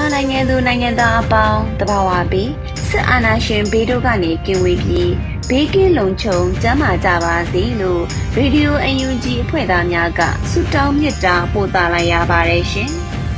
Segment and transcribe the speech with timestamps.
[0.00, 2.50] မြန်မာနိုင်ငံသူနိုင်ငံသားအပေါင်းတဘာဝပြီး
[2.88, 5.12] စစ်အာဏာရှင်ဘေးတို့ကနေကင်းဝေးပြီး
[5.48, 8.02] ဘေးကင်းလုံခြုံကျန်းမာကြပါစေလို့
[8.34, 12.90] ရေဒီယိုအန်ယူဂျီအဖွဲ့သားများကဆုတောင်းမြတ်တာပို့သလိုက်ရပါတယ်ရှင်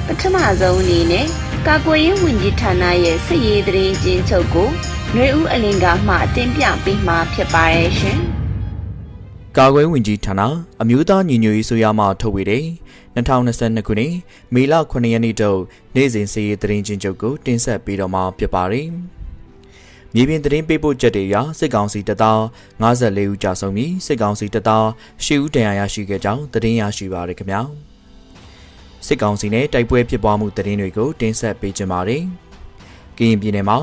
[0.06, 1.26] ပထမဆုံးအနေနဲ့
[1.66, 4.68] ကာကွယ်ရေးဝန်ကြီးဌာနရဲ့စစ်ရေးသတင်းကျဉ်းချုပ်ကို
[5.12, 8.20] ຫນွေဦးအလင်ကမှတင်ပြပေးမှာဖြစ်ပါတယ်ရှင်
[9.58, 10.42] ကာကွယ်ဝင်ကြီးဌာန
[10.82, 12.64] အမျိုးသားညီညွတ်ရေးဆိုရမှထုတ်ဝေတဲ့
[13.14, 14.14] 2022ခုနှစ်
[14.54, 15.62] မေလ9ရက်နေ့တုန်း
[15.94, 18.88] နေ့စဉ်စီးရီးသတင်းချင်းချုပ်ကိုတင်ဆက်ပေးတော့မှာဖြစ်ပါတယ်။
[20.14, 22.40] မြေပြင်သတင်းပေးပို့ချက်တွေအရစစ်ကောင်စီတပ်သား
[22.82, 24.84] 54ဦးကြာဆုံးပြီးစစ်ကောင်စီတပ်သား
[25.24, 27.60] 10ဦးဒဏ်ရာရရှိခဲ့ကြောင်းသတင်းရရှိပါရခင်ဗျာ။
[29.06, 32.22] စစ်ကောင်စီနဲ့တိုက်ပွဲဖြစ်ပွားမှုသတင်းတွေကိုတင်ဆက်ပေးကြပါမယ်။
[33.18, 33.78] ကရင်ပြည်နယ်မှာ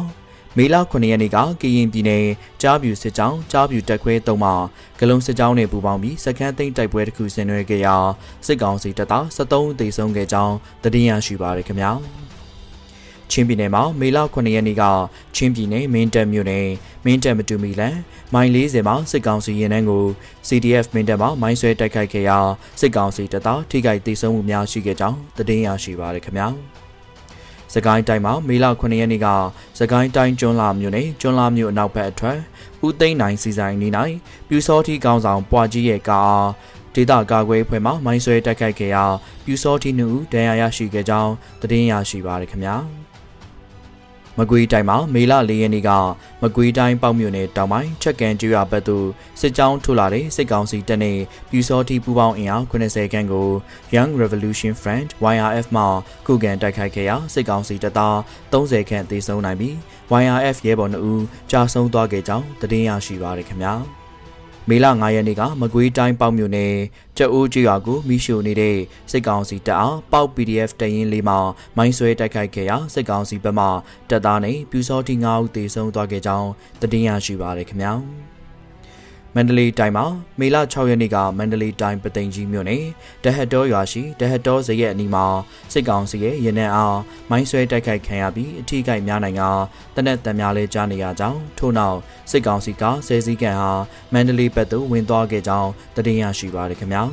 [0.57, 2.25] မေလ9ရက်နေ့ကကရင်ပြည်နယ်
[2.61, 4.53] ကြားပြူစစ်ကြောင်းကြားပြူတက်ခွဲ3မှာ
[4.99, 7.95] ဂလုံစစ်ကြောင်းနဲ့ပူးပေါင်းပြီးစခန်းသိမ်းတိုက်ပွဲတစ်ခုဆင်နွှဲခဲ့ရာ
[8.47, 11.91] စစ်ကောင်စီတပ်သား73ဦးသေဆုံးခဲ့ကြောင်းသတင်းရရှိပါရခင်ဗျာ
[13.31, 14.83] ချင်းပြည်နယ်မှာမေလ9ရက်နေ့က
[15.35, 16.67] ချင်းပြည်နယ်မင်းတပ်မြို့နယ်
[17.05, 17.97] မင်းတပ်မတူမီလန်
[18.33, 20.05] မိုင်40မှာစစ်ကောင်စီရင်နှန်းကို
[20.47, 22.37] CDF မင်းတပ်မှာမိုင်းဆွဲတိုက်ခိုက်ခဲ့ရာ
[22.79, 26.47] စစ်ကောင်စီတပ်သားထိခိုက်သေဆုံးမှုများရှိခဲ့ကြောင်းသတင်းရရှိပါရခင်ဗျာ
[27.73, 29.27] စကိုင်းတိုင်းမှာမေလ9ရက်နေ့က
[29.79, 32.37] စကိုင်းတိုင်းကျွန်းလာမြို့နယ်ကျွန်းလာမြို့အနောက်ဘက်အထွက်
[32.85, 33.87] ဦးသိန်းနိုင်စီဆိုင်နေ၌
[34.47, 36.43] ပြူစောထီကောင်းဆောင်ပွားကြီးရဲ့ကား
[36.95, 39.05] ဒေတာကာကွယ်ဖွဲ့မှမိုင်းဆွဲတိုက်ခိုက်ခဲ့ရာ
[39.45, 42.77] ပြူစောထီနှုဒဏ်ရာရရှိခဲ့ကြောင်းသတင်းရရှိပါရခင်ဗျာ။
[44.39, 45.89] မကွေးတိုင်းမှာမေလ၄ရက်နေ့က
[46.41, 49.07] မကွေးတိုင်းပေါက်မြို့နယ်တောင်ပိုင်းချက်ကန်ကျွော်ဘက်သို့
[49.39, 51.17] စစ်ကြောင်းထုတ်လာတဲ့စစ်ကောင်စီတပ်နဲ့
[51.49, 53.47] ပြူစောတိပူးပေါင်းအင်အား90ခန့်ကို
[53.95, 55.83] Young Revolution Front YRF မှ
[56.25, 58.15] ခုခံတိုက်ခိုက်ခဲ့ရာစစ်ကောင်စီတပ်သား
[58.51, 59.75] 30ခန့်သေဆုံးနိုင်ပြီး
[60.21, 63.75] YRF ရဲဘော်2ဦးကြာဆုံးသွားခဲ့ကြောင်းသတင်းရရှိပါရခင်ဗျာ။
[64.69, 66.73] မေလ9ရက်နေ့ကမကွေးတိုင်းပေါက်မြို့နယ်
[67.17, 68.77] ကြက်အိုးကျွာကိုမိရှို့နေတဲ့
[69.11, 71.39] စစ်ကောင်စီတပ်အားပေါက် PDF တရင်လေးမှာ
[71.77, 73.65] မိုင်းဆွဲတိုက်ခိုက်ခဲ့ရာစစ်ကောင်စီဘက်မှ
[74.09, 76.49] တပ်သားနဲ့ပြူစောတိ9ဦးသေဆုံးသွားခဲ့ကြောင်း
[76.81, 77.93] သတင်းရရှိပါရခင်ဗျာ။
[79.35, 80.05] မန္တလေးတိုင်းမှာ
[80.39, 82.83] မေလ6ရက်နေ့ကမန္တလေးတိုင်းပသိမ်ကြီးမြို့နယ်
[83.23, 85.25] တဟတ်တော်ရွာရှိတဟတ်တော်ဇရက်အနီးမှာ
[85.73, 89.41] စစ်ကောင်စီရဲ့ရင်နှံအားမိုင်းဆွဲတိုက်ခိုက်ခံရပြီးအထီးကိုက်များနိုင်က
[89.95, 91.97] တနက်တံများလဲကြားနေရကြောင်းထို့နောက်
[92.31, 93.71] စစ်ကောင်စီကဆယ်စည်းကန်ဟာ
[94.13, 97.03] မန္တလေးဘက်သို့ဝင်သွားခဲ့ကြောင်းသတင်းရရှိပါရခင်ဗျာ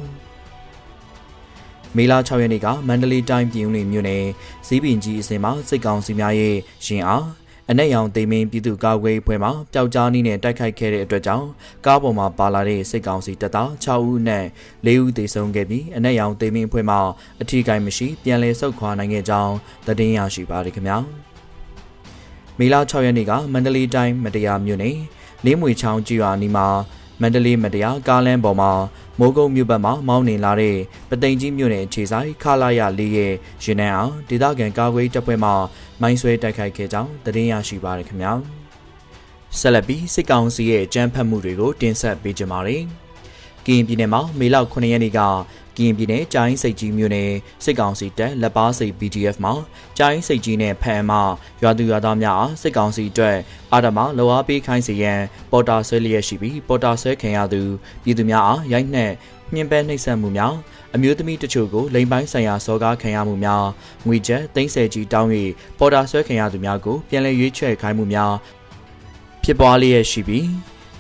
[1.97, 4.25] မေလ6ရက်နေ့ကမန္တလေးတိုင်းပြည်ဦးလွင်မြို့နယ်
[4.67, 6.57] ဇီးပင်ကြီးအစင်မှာစစ်ကောင်စီများရဲ့
[6.87, 7.25] ရင်အား
[7.71, 11.47] အနက်ရောင်သိမင်းပြည်သူ့ကာကွယ်အဖွဲ့မှပျောက်ကြားနည်းနဲ့တိုက်ခိုက်ခဲ့တဲ့အတွက်ကြောင့်
[11.87, 14.45] ကားပေါ်မှာပါလာတဲ့စစ်ကောင်စီတပ်သား6ဦးနဲ့
[14.87, 16.97] 4ဦးသေဆုံးခဲ့ပြီးအနက်ရောင်သိမင်းအဖွဲ့မှ
[17.41, 19.55] အထီးကိုင်းမရှိပြန်လည်ဆုတ်ခွာနိုင်ခဲ့ကြောင်း
[19.87, 20.99] သတင်းရရှိပါရခင်ဗျာ
[22.59, 24.97] မေလ6ရက်နေ့ကမန္တလေးတိုင်းမတရားမြို့နယ်
[25.45, 26.67] လင်းမွေချောင်းကြီးရွာနီမှာ
[27.21, 28.71] မန္တလေးမတရားကားလမ်းပေါ်မှာ
[29.19, 30.77] မိုးကုတ်မြို့ဘက်မှမောင်းနေလာတဲ့
[31.11, 33.33] ပသိမ်ကြီးမြို့နယ်အခြေဆိုင်ခလာရလေးရဲ့
[33.65, 35.51] ရင်နှံအောင်ဒေသခံကာကွယ်တပ်ဖွဲ့မှ
[36.01, 38.33] မိုင်းဆွဲတိုက်ခိုက်ခဲ့ကြောင်းသတင်းရရှိပါရခင်ဗျာ
[39.59, 43.06] ဆက်လက်ပြီးစစ်ကောင်စီရဲ့ကြမ်းဖက်မှုတွေကိုတင်ဆက်ပေးကြပါမယ်
[43.67, 45.21] ကရင်ပြည်နယ်မှာမေလ9ရက်နေ့က
[45.77, 47.31] ကရင်ပြည်နယ်ကြာရင်စိတ်ကြီးမြို့နယ်
[47.65, 49.53] စစ်ကောင်စီတပ်လက်ပါစိတ် BDF မှာ
[49.99, 51.17] ကြာရင်စိတ်ကြီးနဲ့ဖန်မှ
[51.63, 53.37] ရွာသူရွာသားများအားစစ်ကောင်စီအတွက်
[53.73, 55.21] အာဓမလောအားပေးခိုင်းစီရန်
[55.51, 57.63] ပေါ်တာဆွဲလျက်ရှိပြီးပေါ်တာဆွဲခံရသူ
[58.03, 59.13] ပြည်သူများအားရိုက်နှက်
[59.55, 60.55] ညှဉ်းပန်းနှိပ်စက်မှုများ
[60.95, 63.65] အမျိုးသမီးတချို့ကိုလိမ်ပိုင်းဆိုင်ရာစောကားခံရမှုများ
[64.07, 65.31] ငွေကျပ်သိန်းဆယ်ကြီးတောင်း၍
[65.79, 68.33] ပေါ်တာဆွဲခံရသူများကိုပြန်လည်ရွေးချယ်ခိုင်းမှုများ
[69.45, 70.49] ဖြစ်ပွားလျက်ရှိပြီး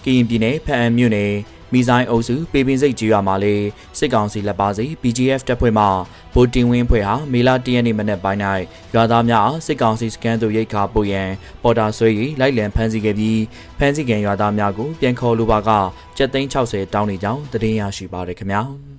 [0.05, 1.32] ကရင်ပြည်နယ်ဖအံမြို့နယ်
[1.76, 3.55] မိဆိုင်အုပ်စုပေပင်စိတ်ကြီးရွာမှာလေ
[3.99, 5.84] စစ်ကောင်စီလက်ပါစီ BGF တပ်ဖွဲ့မှ
[6.34, 8.40] ဗိုလ်တင်ဝင်းဖွဲ့ဟာမေလ၁ရက်နေ့မနက်ပိုင်း၌
[8.94, 11.28] ရွာသားများအားစစ်ကောင်စီစကန်သို့ရိတ်ခါပို့ရန်
[11.62, 12.08] ပေါ်တာဆွဲ၍
[12.40, 13.40] လိုက်လံဖမ်းဆီးခဲ့ပြီး
[13.78, 15.70] ဖမ်းဆီးခံရွာသားများကိုပြန်ခေါ်လိုပါက
[16.17, 18.62] ကျပ်သိန်း60တောင်းနေကြောင်းသတင်းရရှိပါရခင်ဗျာ။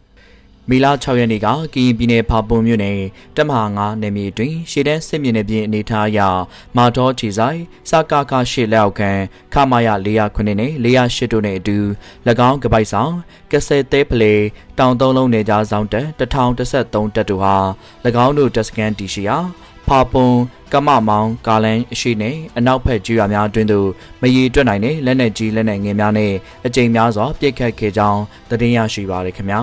[0.69, 3.00] မေလ6ရက်နေ့ကကရင်ပြည်နယ်ဖာပွန်မြို့နယ်
[3.36, 6.19] တပ်မဟာ9နယ်မြေတွင်ရှေ့တန်းစစ်မြေနယ်ပြင်အနေထားအရ
[6.75, 7.60] မာတော်ချီဆိုင်
[7.90, 9.12] စကာကရှေ့လက်အောက်ခံ
[9.54, 11.78] ခမာယ409နဲ့408တို့နဲ့အတူ၎
[12.50, 13.14] င်းကပိုက်ဆောင်
[13.52, 14.34] ကစဲသေးပလေ
[14.78, 17.56] တောင်သုံးလုံးနေကြားဆောင်တက်1013တက်တို့ဟာ၎
[18.25, 19.38] င်းတို့တက်စကန်တီရှိယာ
[19.88, 20.36] ဖာပွန်
[20.74, 23.88] ကမမောင်ကာလန်အရှိနဲ့အနောက်ဘက်ကျွော်များအတွင်းသို့
[24.22, 26.34] မရီတွက်နိုင်တဲ့လက်နက်ကြီးလက်နက်ငယ်များနဲ့
[26.66, 29.62] အကြိမ်များစွာပြစ်ခတ်ခဲ့ကြောင်းသတင်းရရှိပါရခင်ဗျာ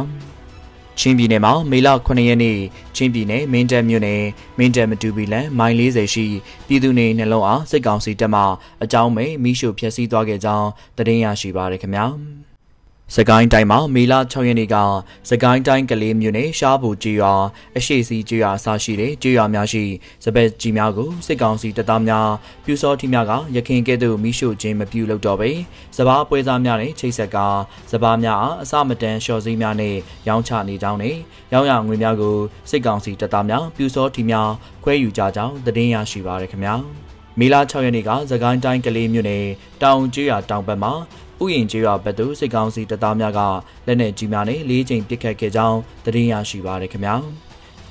[0.98, 2.58] ချင်းပြည်နယ်မှာမေလ9ရက်နေ့
[2.96, 4.22] ချင်းပြည်နယ်မင်းတပ်မြို့နယ်
[4.58, 6.26] မင်းတပ်မတူပီလန်မိုင်40ရှိ
[6.66, 8.42] ပြည်သူနေနှလုံးအားစစ်ကောင်စီတပ်မှ
[8.82, 12.06] အကြောင်းမဲ့မိရှုဖျက်ဆီးသွားခဲ့ကြောင်းသတင်းရရှိပါရခင်ဗျာ
[13.12, 14.76] စကိုင်းတိုင်းမှာမေလ6ရက်နေ့က
[15.30, 17.34] စကိုင်းတိုင်းကလေးမြို့နယ်ရှားဘူကြီးရွာ
[17.76, 19.84] အရှိစီကြီးရွာအစရှိတဲ့ကြီးရွာများရှိ
[20.24, 22.28] စပက်ကြီးများကိုစစ်ကောင်စီတပ်သားများ
[22.64, 25.50] ပြူစောထီများကရခင်ကဲ့သို့မိရှုခြင်းမပြုလုပ်တော့ပေ
[25.96, 27.36] စပားပွဲစားများနဲ့ချိတ်ဆက်က
[27.90, 29.94] စပားများအားအစမတန်လျှော်စည်းများနဲ့
[30.28, 31.16] ရောင်းချနေကြောင်းနဲ့
[31.52, 32.36] ရောင်းရငွေများကို
[32.70, 34.48] စစ်ကောင်စီတပ်သားများပြူစောထီများ
[34.84, 36.76] ခွဲယူကြကြောင်းသတင်းရရှိပါရခင်ဗျာ
[37.40, 39.44] မီလာ6ရက်နေ့ကသကိုင်းတိုင်းကလေးမြို့နယ်
[39.82, 40.92] တောင်ကျွော်တောင်ဘက်မှာ
[41.42, 43.40] ဥယျင်ကျေးရွာဘက်သို့စစ်ကောင်စီတပ်သားများက
[43.86, 47.16] လက်နက်ကြီးများနဲ့၄ချိန်ပစ်ခတ်ခဲ့ကြောင်းသတင်းရရှိပါရခင်ဗျာ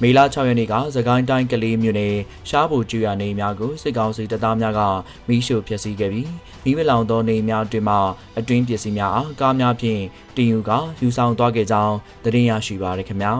[0.01, 2.15] မေလ6ရက်နေ့ကသကိုင်းတိုင်းကလေးမြို့နယ်
[2.49, 4.81] ရှားဘူကျွော်နေများကိုစစ်ကောင်စီတပ်သားများက
[5.27, 6.31] မိရှို့ဖျက်ဆီးခဲ့ပြီး
[6.63, 7.97] မိမလောင်သောနေများတွင်မှ
[8.37, 10.01] အတွင်းပစ္စည်းများအားကားများဖြင့်
[10.35, 13.33] တင်ယူကယူဆောင်သွားခဲ့ကြောင်းသတင်းရရှိပါရခင်ဗျာ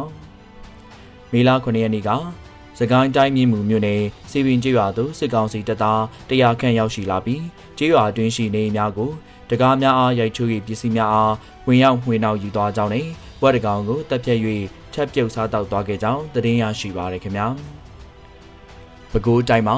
[1.31, 2.09] မေလ9ရက်နေ့က
[2.79, 4.01] စကိုင်းတိုင်းမြင့်မှုမြို့နယ်
[4.31, 7.43] စီပင်ကျေးရွာသို့စစ်ကောင်စီတပ်သား100ခန့်ရောက်ရှိလာပြီး
[7.77, 9.11] ကျေးရွာအတွင်းရှိနေများကို
[9.53, 11.33] တကားများအားရိုက်ချိုး၍ပစ္စည်းများအား
[11.67, 13.07] ဝင်ရောက်မှွေနှောက်ယူသွားကြောင်းနဲ့
[13.41, 14.39] ဘွက်တကောင်ကိုတပ်ဖြတ်၍
[14.93, 17.47] ချက်ပြုတ်စားတောက်သွားခဲ့ကြောင်းသတင်းရရှိပါရခင်ဗျာ
[19.11, 19.75] ပဲခူးတိုင်းမှာ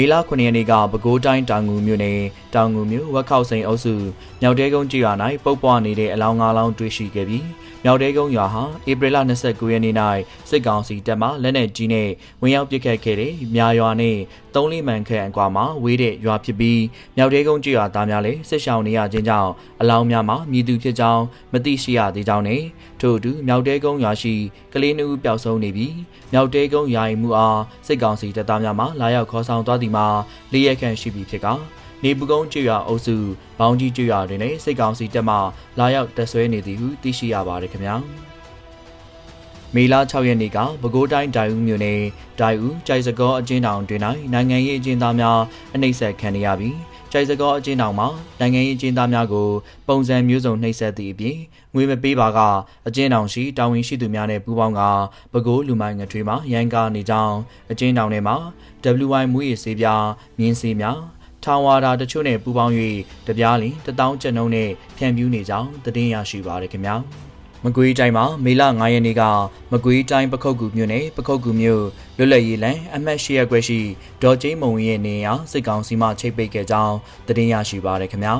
[0.00, 2.20] မေလ9ရက်နေ့ကပဲခူးတိုင်းတောင်ငူမြို့နယ်
[2.54, 3.94] တောင်ငူမြို့ဝက်ခောက်စိန်အုပ်စု
[4.40, 5.12] မြောက်တဲကုန်းကျေးရွာ၌
[5.44, 7.46] ပုတ်ပွားနေတဲ့အလောင်းငါးလောင်းတွေ့ရှိခဲ့ပြီး
[7.84, 9.94] မြောက်တဲကုန်းရွာဟာဧပြီလ29ရက်နေ့၌
[10.50, 12.08] စစ်ကောင်စီတပ်မှလက်နက်ကြီးနဲ့
[12.42, 14.16] ဝင်ရောက်ပစ်ခတ်ခဲ့တဲ့မြာရွာနဲ့
[14.54, 16.82] သုံးလေးမှန်ခန့်အကွာမှာဝေးတဲ့ရွာဖြစ်ပြီး
[17.16, 19.50] မြောက်တဲကုန်းကျေးရွာသားများလည်းစစ်ရှောင်နေရခြင်းကြောင့်
[19.80, 21.22] အလောင်းများမှာမြည်သူဖြစ်ကြောင်း
[21.52, 22.62] မသိရှိရသေးကြောင်းနဲ့
[23.00, 24.34] ထို့အတူမြောက်တဲကုန်းရွာရှိ
[24.72, 25.94] ကလေးနှုတ်ပျောက်ဆုံးနေပြီး
[26.32, 30.06] မြောက်တဲကုန်းယာယီမှုအားစစ်ကောင်စီတပ်သားများမှလာရောက်ခေါ်ဆောင်သွားသည်မှာ
[30.52, 31.46] လေးရက်ခန့်ရှိပြီဖြစ်က
[32.04, 33.16] နေပူကုန်းကျွော်အုပ်စု
[33.58, 35.36] ဘောင်းကြီးကျွော်တွင်လည်းစိတ်ကောင်းစီတက်မှ
[35.78, 37.96] လာရောက်တက်ဆွဲနေသည်ဟုသိရှိရပါတယ်ခင်ဗျာ
[39.74, 42.00] မေလ6ရက်နေ့ကပဲခူးတိုင်းဒိုင်ဦးမြို့နယ်
[42.40, 44.02] ဒိုင်ဦးကြိုက်စကောအကျဉ်းထောင်တွင်၌
[44.32, 45.38] နိုင်ငံရေးအကျဉ်းသားများ
[45.74, 46.76] အနှိမ့်ဆက်ခံရပြီး
[47.12, 48.08] ကြိုက်စကောအကျဉ်းထောင်မှာ
[48.40, 49.48] နိုင်ငံရေးအကျဉ်းသားများကို
[49.88, 51.36] ပုံစံမျိုးစုံနှိပ်စက်သည့်အပြင်
[51.74, 52.38] ငွေမပေးပါက
[52.88, 54.80] အကျဉ်းထောင်ရှိတာဝန်ရှိသူများနဲ့ပူးပေါင်းက
[55.32, 57.36] ပဲခူးလူမိုင်းငထွေးမှာရန်ကားနေကြောင်း
[57.70, 58.36] အကျဉ်းထောင်ထဲမှာ
[59.04, 59.86] WY မူရေးစေးပြ
[60.38, 60.98] မြင်းစေးများ
[61.44, 62.74] ထောင်ဝါဒတချို့နဲ့ပူးပေါင်း၍
[63.26, 66.96] တပြားလင်တထောင်ကျပ်နှုန်းနဲ့ဖြန့်ဖြူးနေကြောင်းသတင်းရရှိပါရခင်ဗျာ
[67.64, 69.22] မကွေးတိုင်းမှာမေလ9ရက်နေ့က
[69.72, 71.84] မကွေးတိုင်းပခုတ်ကူမြို့နယ်ပခုတ်ကူမြို့
[72.16, 73.80] လွတ်လပ်ရေးလမ်းအမှတ်၈ရပ်ကွက်ရှိ
[74.22, 76.96] ဒေါ်ကျင်းမုံရဲ့နေရာစစ်ကောင်စီမှချိတ်ပိတ်ခဲ့ကြောင်း
[77.26, 78.34] သတင်းရရှိပါရခင်ဗျာ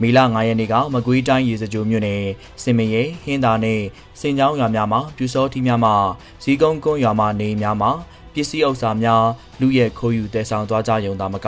[0.00, 2.22] မေလ9ရက်နေ့ကမကွေးတိုင်းရေစကြိုမြို့နယ်
[2.62, 3.80] စင်မရဲဟင်းသာနဲ့
[4.20, 5.94] စင်ချောင်းရွာများမှာပြူစောထီများမှာ
[6.42, 7.90] ဇီကုန်းကုန်းရွာမှာနေများမှာ
[8.34, 9.24] ပစ္စည်းဥစ္စာများ
[9.60, 11.46] လူရဲခိုးယူတည်ဆောင်သွားကြရုံသာမက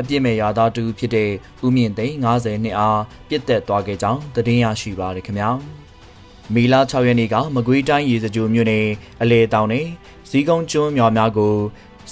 [0.00, 1.30] အပြစ်မဲ့ရာသားတူဖြစ်တဲ့
[1.64, 5.50] ဦးမြင့်သိန်း90နှစ်အားပြစ်သက်သွားခဲ့ကြောင်းသတင်းရရှိပါရခင်ဗျာ
[6.54, 8.86] မီလာ6ရက်နေ့ကမကွေးတိုင်းရေစကြိုမြို့နယ်
[9.22, 9.86] အလေတောင်နယ်
[10.30, 11.54] ဇီးကုန်းကျွန်းမြော်များကို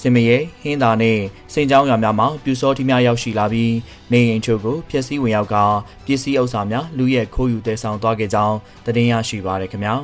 [0.00, 1.19] စင်မရဲဟင်းသာနဲ့
[1.53, 3.75] စင်ကြောင်းရွာများမှာပြူစောထီများရောက်ရှိလာပြီး
[4.12, 5.57] နေအိမ်ချို့ကိုဖျက်ဆီးဝင်ရောက်က
[6.07, 9.95] ပစ္စည်းဥစ္စာများလူရဲခိုးယူတည်ဆောင်သွားခဲ့ကြောင်းသတင်းရရှိပါရခင်ဗျာ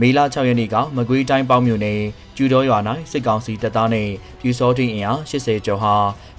[0.00, 2.00] မေလ6ရက်နေ့ကမကွေးတိုင်းပေါင်းမြို့နယ်
[2.36, 2.78] ကျူတော်ရွာ၌
[3.10, 5.94] စစ်ကောင်စီတပ်သားနှင့်ပြူစောထင်းအင်အား80ကျော်ဟာ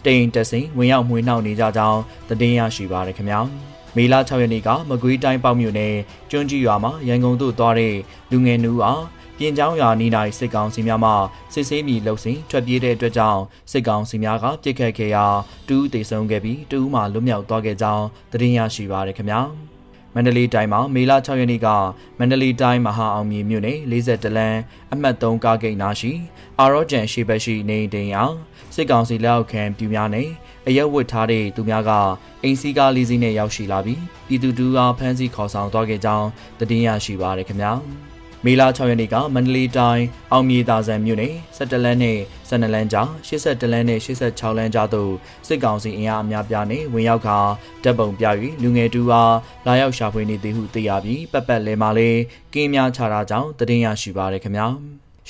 [0.06, 2.00] တိန်တဆင်ဝင်ရောက်မှွေနှောက်နေကြကြောင်း
[2.30, 5.96] သတင်းရရှိပါရခင်ဗျာ မေလ6ရက်နေ့ကမကွေးတိုင်းပေါင်းမြို့နယ်
[6.32, 7.96] ကျွန်းကြီးရွာမှာရန်ကုန်သို့သွားတဲ့
[8.32, 9.04] လူငယ်နူအား
[9.38, 11.12] ပြင်ကျောင်းရွာနီး၌စစ်ကောင်စီများမှ
[11.54, 15.26] စစ်ဆေးမိလှုပ်စဉ်ထွက်ပြေးတဲ့အတွက်ကြောင့်စစ်ကောင်စီများကပြစ်ခတ်ခဲ့ရာ
[15.68, 19.42] တူးတေဆုံးခဲ့ပြီးတူးမှလွတ်မြောက်သွားခဲ့ကြောင်းသတင်းရရှိပါရခင်ဗျာ။
[20.16, 21.68] မန္တလေးတိုင်းမှာမေလ6ရက်နေ့က
[22.20, 24.60] မန္တလေးတိုင်းမဟာအောင်မြေမြို့နယ်42လမ်း
[24.94, 26.12] အမှတ်3ကားဂိတ်နာရှိ
[26.60, 28.36] အာရောဂျန်ရှိဘက်ရှိနေတိန်အောင်
[28.76, 30.28] စစ်ကောင်စီလက်အောက်ခံပြူများနဲ့
[30.68, 31.92] အရက်ဝတ်ထားတဲ့သူများက
[32.44, 36.28] အိမ်စီးကားလေးစီးနဲ့ရောက်ရှိလာပြီးပြည်သူတူအားဖမ်းဆီးခေါ်ဆောင်သွားခဲ့ကြောင်း
[36.60, 37.74] သတင်းရရှိပါရခင်ဗျာ။
[38.46, 45.12] မေလ6ရက်နေ့ကမန္တလေးတိုင်းအောင်မြေသာဆန်မြို့နယ်17လမ်းနဲ့12လမ်းကြား82လမ်းနဲ့86လမ်းကြားသို့
[45.48, 47.38] စစ်ကောင်စီအင်အားအများပြားနဲ့ဝင်ရောက်ခါ
[47.84, 48.26] တပ်ပုံပြ၍
[48.62, 52.10] လူငယ်တူအားလာရောက်ရှာဖွေနေသည်ဟုသိရပြီးပတ်ပတ်လဲမှာလဲ
[52.54, 54.68] ကင်းများချတာကြောင့်တည်င်းရရှိပါရခင်ဗျာ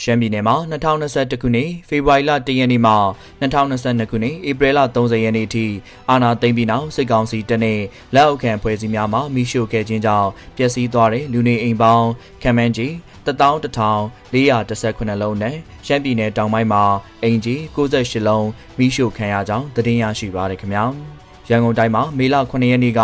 [0.01, 2.93] ရှမ်းပြည်နယ်မှာ2021ခုနှစ်ဖေဖော်ဝါရီလ1ရက်နေ့မှ
[3.41, 5.65] 2022ခုနှစ်ဧပြီလ30ရက်နေ့ထိ
[6.09, 7.79] အာဏာသိမ်းပြီးနောက်စစ်ကောင်စီတပ်နဲ့
[8.15, 12.09] လက်အောက်ခံဖွဲ့စည်းများမှမိရှို့ခဲ့ခြင်းကြောင့်ပျက်စီးသွားတဲ့လူနေအိမ်ပေါင်း
[12.41, 12.91] ခံမှန်းကြီး
[13.25, 16.83] 11418လုံးနဲ့ရှမ်းပြည်နယ်တောင်ပိုင်းမှာ
[17.23, 18.47] အင်ဂျီ68လုံး
[18.77, 20.85] မိရှုခံရကြောင်းသတင်းရရှိပါရခင်ဗျာ
[21.49, 23.01] ရန်ကုန်တိုင်းမှာမေလ9ရက်နေ့က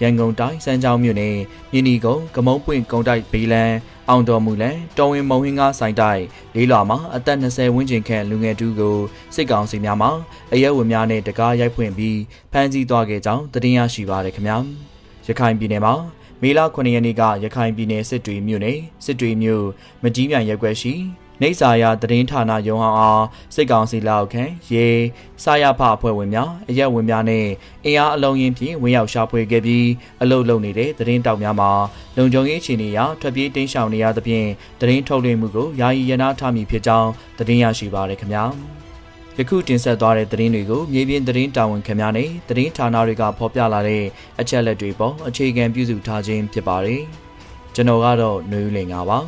[0.00, 1.36] ရန်ကုန်တိုင်းစမ်းချောင်းမြို့နယ်
[1.72, 3.74] မြင်းဒီကုန်းကမုံပွင့်ကုန်းတိုက်ဘေးလန်း
[4.08, 6.22] အောင်တော်မူလန်တော်ဝင်မုံဟင်းကားဆိုင်တိုက်
[6.54, 8.96] လေးလွာမှာအသက်20ဝန်းကျင်ခန့်လူငယ်တူကို
[9.34, 10.08] စစ်ကောင်စီများမှ
[10.52, 12.18] အရက်ဝင်များနဲ့တကားရိုက်ဖွင့်ပြီး
[12.52, 14.58] ဖမ်းဆီးသွားခဲ့ကြောင်းသတင်းရရှိပါရခင်ဗျာ
[15.26, 15.94] ရခိုင်ပြည်နယ်မှာ
[16.42, 19.64] မေလ9ရက်နေ့ကရခိုင်ပြည်နယ်စစ်တွေမြို့နယ်စစ်တွေမြို့
[20.02, 20.94] မကြီးမြိုင်ရက်ွက်ရှိ
[21.42, 24.86] နေစာယာသတင်းဌာနရုံးဟောင်းအားစစ်ကောင်စီလက်အောက်ခံရေ
[25.42, 27.46] စာရဖအဖွဲ့ဝင်များအရက်ဝင်များနဲ့
[27.84, 29.86] အင်အားအလုံးရင်းဖြင့်ဝင်ရောက်ရှာဖွေခဲ့ပြီး
[30.22, 31.70] အလုတ်လုံနေတဲ့သတင်းတောက်များမှာ
[32.16, 34.48] လုံခြုံရေးအခြေအနေအရထွက်ပြေးတိမ်းရှောင်နေရသဖြင့်
[34.80, 38.44] သတင်းထုတ်လွှင့်မှုကိုယာယီရနာထားမည်ဖြစ်ကြောင်းသတင်းရရှိပါရခင်ဗျာ
[39.38, 44.04] ယခုတင်ဆက်သွားတဲ့သတင်းတွေကိုမြေပြင်သတင်းတာဝန်ခံများနဲ့သတင်းဌာနတွေကဖော်ပြလာတဲ့
[44.40, 47.02] အချက်လက်တွေပေါ်အခြေခံပြုစုထားခြင်းဖြစ်ပါတယ်
[47.74, 49.20] ကျွန်တော်ကတော့ຫນွေဦးလင်ပါ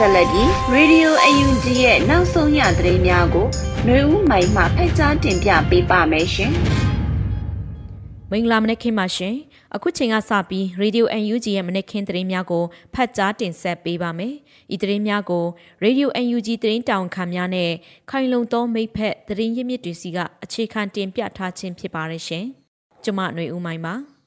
[0.04, 1.08] က်လက်ပြီး Radio
[1.44, 3.46] UNG ရဲ့နောက်ဆုံးရသတင်းများကို
[3.84, 6.52] ຫນွေဦးမိုင်မှဖက်ကြားတင်ပြပေးပါမယ်ရှင်။
[8.30, 9.34] မင်္ဂလာမနက်ခင်းပါရှင်။
[9.74, 12.64] အခုချိန်ကစပြီး Radio UNG ရဲ့မနက်ခင်းသတင်းများကို
[12.94, 14.34] ဖတ်ကြားတင်ဆက်ပေးပါမယ်။
[14.74, 15.44] ဤသတင်းများကို
[15.84, 17.72] Radio UNG သတင်းတောင်ခံများနဲ့
[18.10, 22.44] ခိုင်လုံသောမိဖက်သတင်းရင်းမြစ်တွေစီကအခြေခံတင်ပြထားခြင်းဖြစ်ပါရဲ့ရှင်။
[23.04, 23.94] ကျွန်မຫນွေဦးမိုင်ပါ။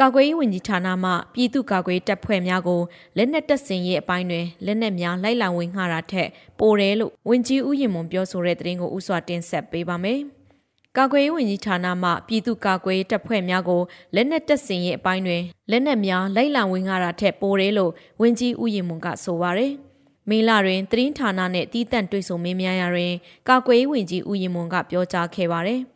[0.00, 2.80] ကာကွယ်ရေးဝန်ကြီးဌာနမှပြည်သူ့ကာကွယ်တပ်ဖွဲ့များကို
[3.16, 10.20] လက်နက်တပ်ဆင်ရေးအပိုင်းတွင်လက်နက်များလိုက်လံဝင်ငှားတာထက်ပိုတယ်လို့ဝန်ကြီးဦးရင်မွန်ပြောဆိုတဲ့သတင်းကိုဥစွာတင်ဆက်ပေးပါမယ်။
[10.96, 13.82] ကာကွယ်ရေးဝန်ကြီးဌာနမှပြည်သူ့ကာကွယ်ရေးတပ်ဖွဲ့များကို
[14.14, 19.72] လက်နက်တပ်ဆင်ရေးအပိုင်းတွင်လက်နက်များလိုက်လံဝင်ငှားတာထက်ပိုတယ်လို့ဝန်ကြီးဦးရင်မွန်ကဆိုပါရယ်။
[20.30, 23.12] မေလာတွင်သတင်းဌာနနှင့်တီးတန့်တွေ့ဆုံမေးမြန်းရာတွင်
[23.48, 25.82] ကာကွယ်ရေးဝန်ကြီးဦးရင်မွန်ကပြောကြားခဲ့ပါရယ်။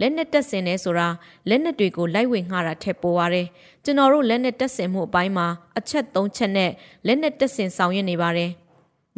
[0.00, 1.08] လက်နက်တက်ဆင်နေဆိုတာ
[1.48, 3.46] လက်နက်တွေကိုလိုက်ဝေငှားတာထက်ပိုပါတယ်
[3.84, 5.46] ကျွန်တော်တို့လက်နက်တက်ဆင်မှုအပိုင်းမှာ
[5.78, 6.70] အချက်၃ချက်နဲ့
[7.06, 8.50] လက်နက်တက်ဆင်ဆောင်ရွက်နေပါတယ်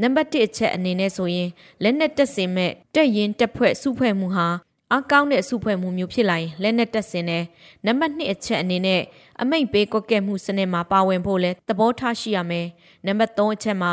[0.02, 1.48] နံပါတ်1အချက်အနေနဲ့ဆိုရင်
[1.82, 4.48] လက်နက်တက်ဆင်မဲ့တက်ရင်တက်ဖွဲ့စုဖွဲ့မှုဟာ
[4.94, 7.44] အကောင်းတဲ့စုဖွဲ့မှုမျိုးဖြစ်လာရင်လက်နက်တက်ဆင်တယ်
[7.86, 9.02] နံပါတ်2အချက်အနေနဲ့
[9.42, 12.66] အမိတ်ပေးကွက်ကဲမှုစနစ်မှာပါဝင်ဖို့လဲသဘောထားရှိရမယ်
[13.06, 13.92] နံပါတ်3အချက်မှာ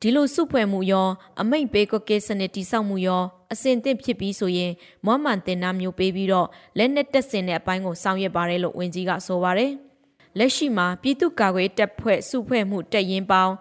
[0.00, 1.08] ဒီလိုစုဖွဲ့မှုရော
[1.40, 4.72] အမိတ်ပေးကွက်ကဲစနစ်တိစောက်မှုရော အစင်သင့်ဖြစ်ပြီးဆိုရင်
[5.06, 9.72] မွမ်းမံတင်နာမျိုးပေးပြီးတော့လက်နက်တက်ဆင်တဲ့အပိုင်းကိုဆောင်ရွက်ပါတယ်လို့ဝန်ကြီးကဆိုပါတယ်။
[10.38, 13.54] လက်ရှိမှာပြည်သူ့ကာကွယ်တပ်ဖွဲ့စုဖွဲ့မှုတက်ရင်ပေါင်း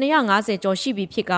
[0.00, 1.34] 250ကျော်ရှိပြီဖြစ်က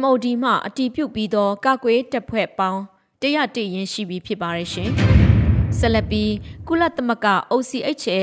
[0.00, 2.80] MOD မှအတီးပြုတ်ပြီးသောကာကွယ်တပ်ဖွဲ့ပေါင်း
[3.22, 4.90] 100တရင်ရှိပြီဖြစ်ပါတယ်ရှင်။
[5.78, 6.32] ဆက်လက်ပြီး
[6.68, 8.20] ကုလသမဂ္ဂ OCHA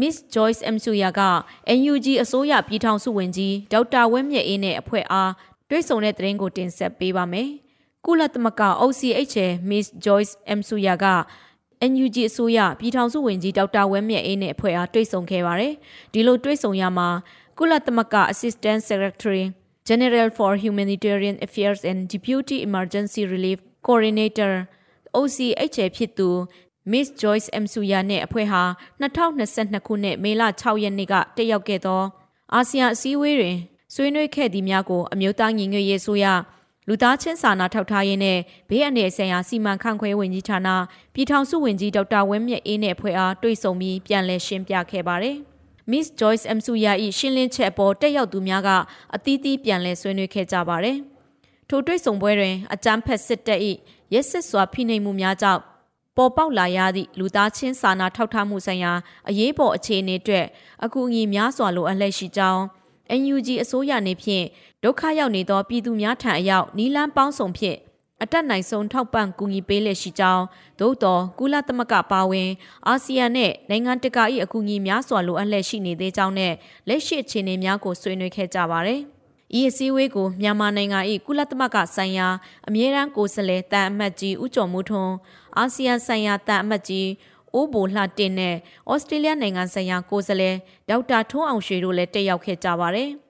[0.00, 0.76] Miss Joyce M.
[0.84, 1.20] Suya က
[1.78, 5.32] NUG အစိုးရပြည်ထောင်စုဝန်ကြီးဒေါက်တာဝင်းမြတ်အေးနဲ့အဖွဲ့အား
[5.68, 7.50] တွေ့ဆုံတဲ့သတင်းကိုတင်ဆက်ပေးပါမယ်။
[8.06, 10.60] ကုလသမဂ္ဂ OCHA Miss Joyce M.
[10.68, 11.06] Suya က
[11.90, 15.74] NUG အစိုးရပြည်ထောင်စုဝန်ကြီးဒေါက်တာဝင်းမြတ်အေးနဲ့အဖွဲ့အားတွေ့ဆုံခဲ့ပါတယ်။
[16.12, 17.08] ဒီလိုတွေ့ဆုံရမှာ
[17.58, 19.44] ကုလသမဂ္ဂ Assistant Secretary
[19.88, 24.52] General for Humanitarian Affairs and Deputy Emergency Relief Coordinator
[25.18, 26.28] OCHA ဖြစ်သူ
[26.92, 27.64] Miss Joyce M.
[27.72, 28.62] Suya နဲ့အဖွဲ့ဟာ
[29.00, 32.02] 2022ခုနှစ်မေလ6ရက်နေ့ကတက်ရောက်ခဲ့သော
[32.54, 33.56] အာဆီယံအစည်းအဝေးတွင်
[33.94, 36.26] ဆွေးနွေးခဲ့သည့်များကိုအမျိုးသားညီညွတ်ရေးဆိုရ
[36.88, 40.68] လူသားချင်းစာနာထောက်ထားရေးနဲ့ဘေးအန္တရာယ်ဆိုင်ရာစီမံခန့်ခွဲဝင်ကြီးဌာန
[41.14, 45.36] ပြည်ထောင်စုဝန်ကြီးဒေါက်တာဝင်းမြတ်အေးနဲ့ဖွဲ့အားတွေ့ဆုံပြီးပြန်လည်ရှင်းပြခဲ့ပါတယ်။
[45.90, 46.58] Miss Joyce M.
[46.66, 48.70] Suya ၏ရှင်းလင်းချက်အပေါ်တက်ရောက်သူများက
[49.14, 50.96] အသီးသီးပြန်လည်ဆွေးနွေးခဲ့ကြပါတယ်။
[51.68, 53.60] ထိုတွေ့ဆုံပွဲတွင်အကြမ်းဖက်စစ်တပ်၏
[54.14, 55.60] ရက်စစ်စွာဖိနှိပ်မှုများကြောင့်
[56.16, 58.92] ပေါ်ပေါက်လာရသည့်လူသားချင်းစာနာထောက်ထားမှုဆိုင်ရာ
[59.28, 60.46] အရေးပေါ်အခြေအနေအတွက်
[60.84, 62.62] အကူအညီများစွာလိုအပ်လျက်ရှိကြောင်း
[63.20, 64.44] NUG အစိုးရနေဖြင့်
[64.84, 67.78] ဒုက္ခရောက်နေသောပြည်သူများထံအရောက်နီလန်းပေါင်းစုံဖြင့်
[68.22, 70.44] အတက်နိုင်ဆုံးထောက်ပံ့ကူညီပေးလက်ရှိကြောင်း
[70.80, 72.50] သို့တော်ကုလသမဂ္ဂပါဝင်
[72.86, 76.54] အာဆီယံနဲ့နိုင်ငံတကာ၏အကူအညီများစွာလိုအပ်လက်ရှိနေသေးကြောင်းနဲ့
[76.88, 79.00] လက်ရှိအခြေအနေများကိုဆွေးနွေးခဲ့ကြပါသည်။
[79.58, 82.28] ဤအစည်းအဝေးကိုမြန်မာနိုင်ငံ၏ကုလသမဂ္ဂဆိုင်ရာ
[82.68, 85.14] အမြဲတမ်းကိုယ်စားလှယ်တန်အမတ်ကြီးဦးကျော်မိုးထွန်း
[85.58, 87.08] အာဆီယံဆိုင်ရာတန်အမတ်ကြီး
[87.54, 88.56] အိုးဘိုလှတင်နဲ့
[88.92, 90.56] ဩစတြေးလျနိုင်ငံဆိုင်ရာကိုယ်စားလှယ်
[90.88, 93.10] ဒေါက်တာထွန်းအောင်ရွှေတို့လည်းတက်ရောက်ခဲ့ကြပါတယ်။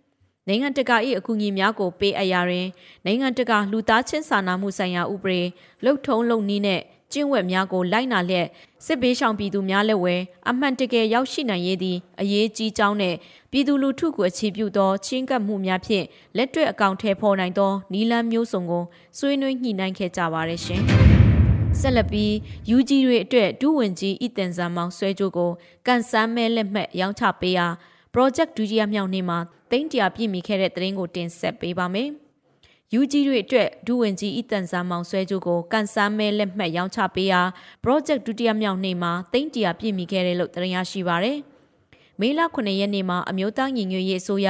[0.48, 2.68] နိုင်ငံတကာ၏အကူအညီများကိုပေးအပ်ရာတွင်
[3.04, 5.40] နိုင်ငံတကာလူသားချင်းစာနာမှုဆိုင်ရာဥပဒေ
[5.84, 6.80] လှုပ်ထုံးလုပ်နည်းနဲ့
[7.12, 8.46] ကျင့်ဝတ်များကိုလိုက်နာလျက်
[8.86, 10.14] စစ်ဘေးရှောင်ပြည်သူများလက်ဝဲ
[10.48, 13.14] အမှန်တကယ်ရောက်ရှိနိုင်ရေးသည်အရေးကြီးကြောင်းနဲ့
[13.50, 16.04] ပြည်သူလူထုကိုအခြေပြုသောချင်းကပ်မှုများဖြင့်
[16.36, 18.84] လက်တွေ့အကောင့်ထဲပေါ်နိုင်သောနီလန်းမျိုးစုံကို
[19.18, 20.82] ဆွေးနွေးညှိနှိုင်းခဲ့ကြပါရရှင်။
[21.80, 22.30] ဆက်လက်ပြီး
[22.76, 25.50] UG တွေအတွက်ဒုဝန်ကြီးဤတင်ဇာမောင်ဆွဲကြိုးကို
[25.86, 27.66] ကန်ဆန်းမဲလက်မှတ်ရောင်းချပေးရာ
[28.14, 29.38] project ဒုတိယမြောက်နေ့မှာ
[29.72, 32.10] တိမ့်တရာပြည့်မီခဲ့တဲ့သတင်းကိုတင်ဆက်ပေးပါမယ်။
[32.98, 37.40] UG တွေအတွက်ဒုဝန်ကြီးဤတန်ဆာမောင်ဆွဲကြိုးကိုကန်ဆန်းမဲလက်မှတ်ရောင်းချပေးရာ
[37.84, 41.38] project ဒုတိယမြောက်နေ့မှာတိမ့်တရာပြည့်မီခဲ့တယ်လို့သတင်းရရှိပါရယ်။
[42.20, 44.48] မေလ9ရက်နေ့မှာအမျိုးသားညီညွတ်ရေးအစိုးရ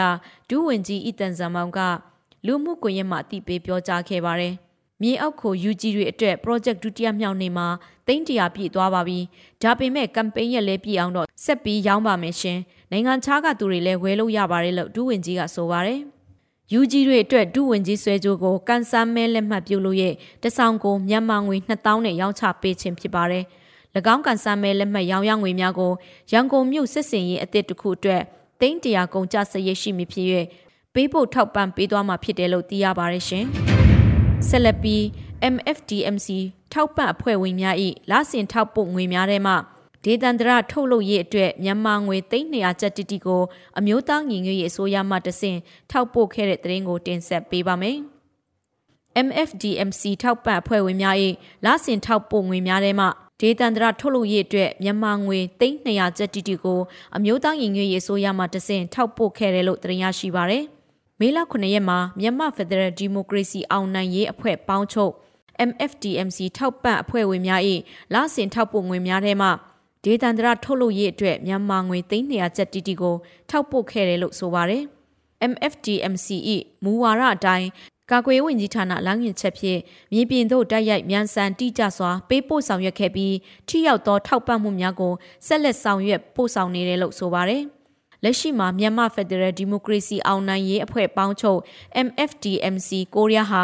[0.49, 1.79] ဒူးဝင်ကြီးအီတန်ဇမ်မောင်က
[2.47, 4.55] လူမှုကွန်ရက်မှာအသိပေးပြောကြားခဲ့ပါတယ်။
[5.03, 7.67] မြေအောက်ကို UG တွေအတွက် project ဒုတိယမြောက်နေ့မှာ
[8.07, 9.19] သိန်းတရာပြည့်သွားပါပြီ။
[9.63, 12.59] ဒါပေမဲ့ campaign ရက်လည်းပြည့်အောင်တော့ဆက်ပြီးရောင်းပါမယ်ရှင်။
[12.91, 16.01] နိုင်ငံခြားကသူတွေလည်းဝယ်လို့ရပါတယ်လို့ဒူးဝင်ကြီးကဆိုပါတယ်။
[16.79, 23.45] UG တွေအတွက်ဒုဝင်ကြီးဆွဲကြိုးကိုကန်ဆာမဲလက်မှတ်ပြုလို့ရဲ့တဆောင်ကိုမြန်မာငွေ2000နဲ့ရောင်းချပေးခြင်းဖြစ်ပါတယ်။၎
[24.15, 25.93] င်းကန်ဆာမဲလက်မှတ်ရောင်းရငွေများကို
[26.33, 28.23] ရန်ကုန်မြို့စစ်စင်ရေးအသစ်တစ်ခုအတွက်
[28.61, 30.27] သိန်းတရာကုန်ကျစရိတ်ရှိမည်ဖြစ်၍
[30.95, 33.47] ပေးဖို့ထောက်ပံ့ပေးသွားမှာဖြစ်တယ်လို့သိရပါတယ်ရှင်။
[34.49, 35.03] ဆက်လက်ပြီး
[35.55, 36.29] MFDMC
[36.73, 37.77] ထောက်ပံ့အဖွဲ့ဝင်များ၏
[38.11, 39.55] လစဉ်ထောက်ပို့ငွေများထဲမှ
[40.05, 43.43] ဒေသန္တရထုတ်လုပ်ရေးအတွက်မြန်မာငွေ300ကျပ်တိတိကို
[43.79, 45.59] အမျိုးသားညီညွတ်ရေးအစိုးရမှတဆင့်
[45.91, 47.99] ထောက်ပို့ခဲ့တဲ့သတင်းကိုတင်ဆက်ပေးပါမယ်။
[49.27, 51.17] MFDMC ထောက်ပံ့အဖွဲ့ဝင်များ၏
[51.65, 53.07] လစဉ်ထောက်ပို့ငွေများထဲမှ
[53.41, 56.81] ဒေသန္တရထုတ်လုပ်ရေးအတွက်မြန်မာငွေ300ကျပ်တီတီကို
[57.17, 60.67] အမျိုးသားညီညွတ်ရေးဆိုရမှတဆင့်ထောက်ပို့ခဲ့တယ်လို့သိရရှိပါရယ်။
[61.23, 65.13] မေလ9ရက်မှာမြန်မာဖက်ဒရယ်ဒီမိုကရေစီအောင်နိုင်ရေးအဖွဲ့ပေါင်းချုပ်
[65.69, 67.61] MFDMC ထောက်ပံ့အဖွဲ့ဝင်များ၏
[68.15, 69.49] လစဉ်ထောက်ပို့ငွေများထဲမှ
[70.05, 73.17] ဒေသန္တရထုတ်လုပ်ရေးအတွက်မြန်မာငွေ300ကျပ်တီတီကို
[73.51, 74.83] ထောက်ပို့ခဲ့တယ်လို့ဆိုပါရယ်။
[75.53, 76.27] MFDMC
[76.85, 77.69] ၏မူဝါဒအတိုင်း
[78.11, 79.81] ကာကွယ်ဝင်ကြီးဌာနလောင်းရင်ချက်ဖြင့်
[80.13, 83.35] မြေပြင်သို့တိုက်ရိုက်မြန်ဆန်တိကျစွာပေးပို့ဆောင်ရွက်ခဲ့ပြီး
[83.69, 85.13] ထိရောက်သောထောက်ပံ့မှုများကို
[85.47, 87.65] ဆက်လက်ဆောင်ရွက်ပို့ဆောင်နေတယ်လို့ဆိုပါတယ်။
[88.25, 91.61] လက်ရှိမှာမြန်မာဖက်ဒရယ်ဒီမိုကရေစီအောင်နိုင်ရေးအဖွဲ့ပေါင်းချုပ်
[92.07, 93.63] MFDMC ကိုရီးယားဟာ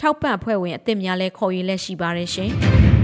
[0.00, 2.50] ထောက်ပံ့အဖွဲ့ဝင်အသစ်များလည်းခေါ်ယူလက်ရှိပါတယ်ရှင်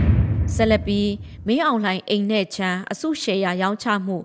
[0.55, 1.11] ။ဆက်လက်ပြီး
[1.47, 4.17] မင်းအောင်လှိုင်အိမ်နဲ့ချမ်းအစုရှယ်ယာရောင်းချမှု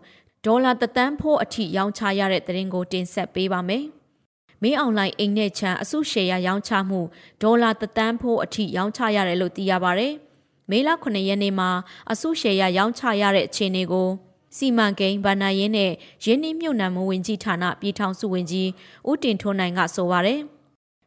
[0.45, 3.83] ဒေါ်လာတသန်းဖိုးအထိရောင်းချရတဲ့သတင်းကိုတင်ဆက်ပေးပါမယ်။
[4.61, 6.99] မင်းအောင်လှိုင်အိမ်နဲ့ချမ်းအစုရှယ်ယာရောင်းချမှု
[7.41, 10.07] ဒေါ်လာတသန်းဖိုးအထိရောင်းချရတယ်လို့သိရပါဗျ။
[10.69, 11.69] မေလ9ရက်နေ့မှာ
[12.11, 14.09] အစုရှယ်ယာရောင်းချရတဲ့အခြေအနေကို
[14.57, 15.91] စီမံကိန်းဗဏ္ဍာရေးနဲ့
[16.25, 18.69] ရင်းနှီးမြှုပ်နှံမှုဝင်ကြီးဌာနပြည်ထောင်စုဝင်ကြီး
[19.09, 20.41] ဦးတင်ထွန်းနိုင်ကဆိုပါရယ်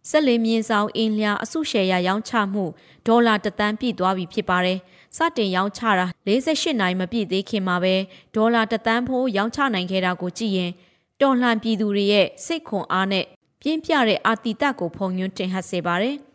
[0.09, 2.65] ဆက်လေမြင်းဆောင်အင်းလျာအစုရှယ်ယာရောင်းချမှု
[3.07, 4.79] ဒေါ်လာတသန်းပြည့်သွားပြီဖြစ်ပါတယ်။
[5.17, 7.95] စတင်ရောင်းချတာ48နိုင်မပြည့်သေးခင်မှာပဲ
[8.35, 10.71] ဒေါ်လာတသန်းဖိုးရောင်းချနိုင်ခဲ့တာကိုကြည့်ရင်
[11.21, 13.25] တော်လှန်ပြည်သူတွေရဲ့စိတ်ခွန်အားနဲ့
[13.61, 16.17] ပြင်းပြတဲ့အာတီတကိုဖုံညွှန်းတင်ဟပ်စေပါတယ်။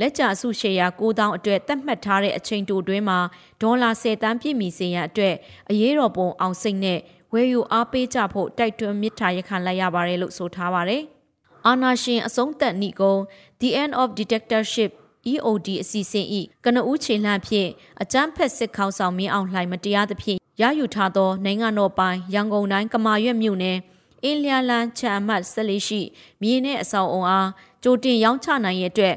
[0.00, 3.18] လက်ကျအစုရှယ်ယာ9000အတွက်သတ်မှတ်ထားတဲ့အချိန်တိုတွင်းမှာ
[3.62, 5.34] ဒေါ်လာ10တန်းပြည့်မီစေရန်အတွက်
[5.70, 6.98] အရေးတော်ပုံအောင်စိတ်နဲ့
[7.32, 11.02] ဝယ်ယူအားပေးကြဖို့တိုက်တွန်းမြစ်တာရခံလိုက်ရပါတယ်လို့ဆိုထားပါတယ်။
[11.66, 13.14] အာနာရှင်အဆုံးသက်ဏီကုံ
[13.60, 14.90] The End of Dictatorship
[15.32, 17.70] EOD အစီအစဉ်ဤကနဦးခြေလှမ်းဖြင့်
[18.02, 23.78] အကြမ်းဖက်စစ်ခေါင်းဆောင်မင်းအောင်လှိုင်မတရားသဖြင့်ရယူထားသောနိုင်ငံတော်ပိုင်ရန်ကုန်တိုင်းကမာရွက်မြို့နယ်
[24.24, 26.00] အင်းလျာလန်ချံအမှတ်14ရှိ
[26.42, 27.48] မြေနဲ့အဆောင်အုံအား
[27.82, 29.16] ကြိုတင်ရောင်းချနိုင်ရဲ့အတွက်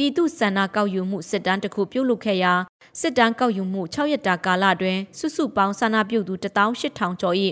[0.00, 2.52] ပြည်သူစန္ဒကောက်ယူမှုစစ်တမ်းတစ်ခုပြုလုပ်ခဲ့ရာ
[3.00, 7.36] စစ်တမ်းကောက်ယူမှု6ရက်တာကာလအတွင်းစုစုပေါင်းဆန္ဒပြုသူ18000ကျော်၏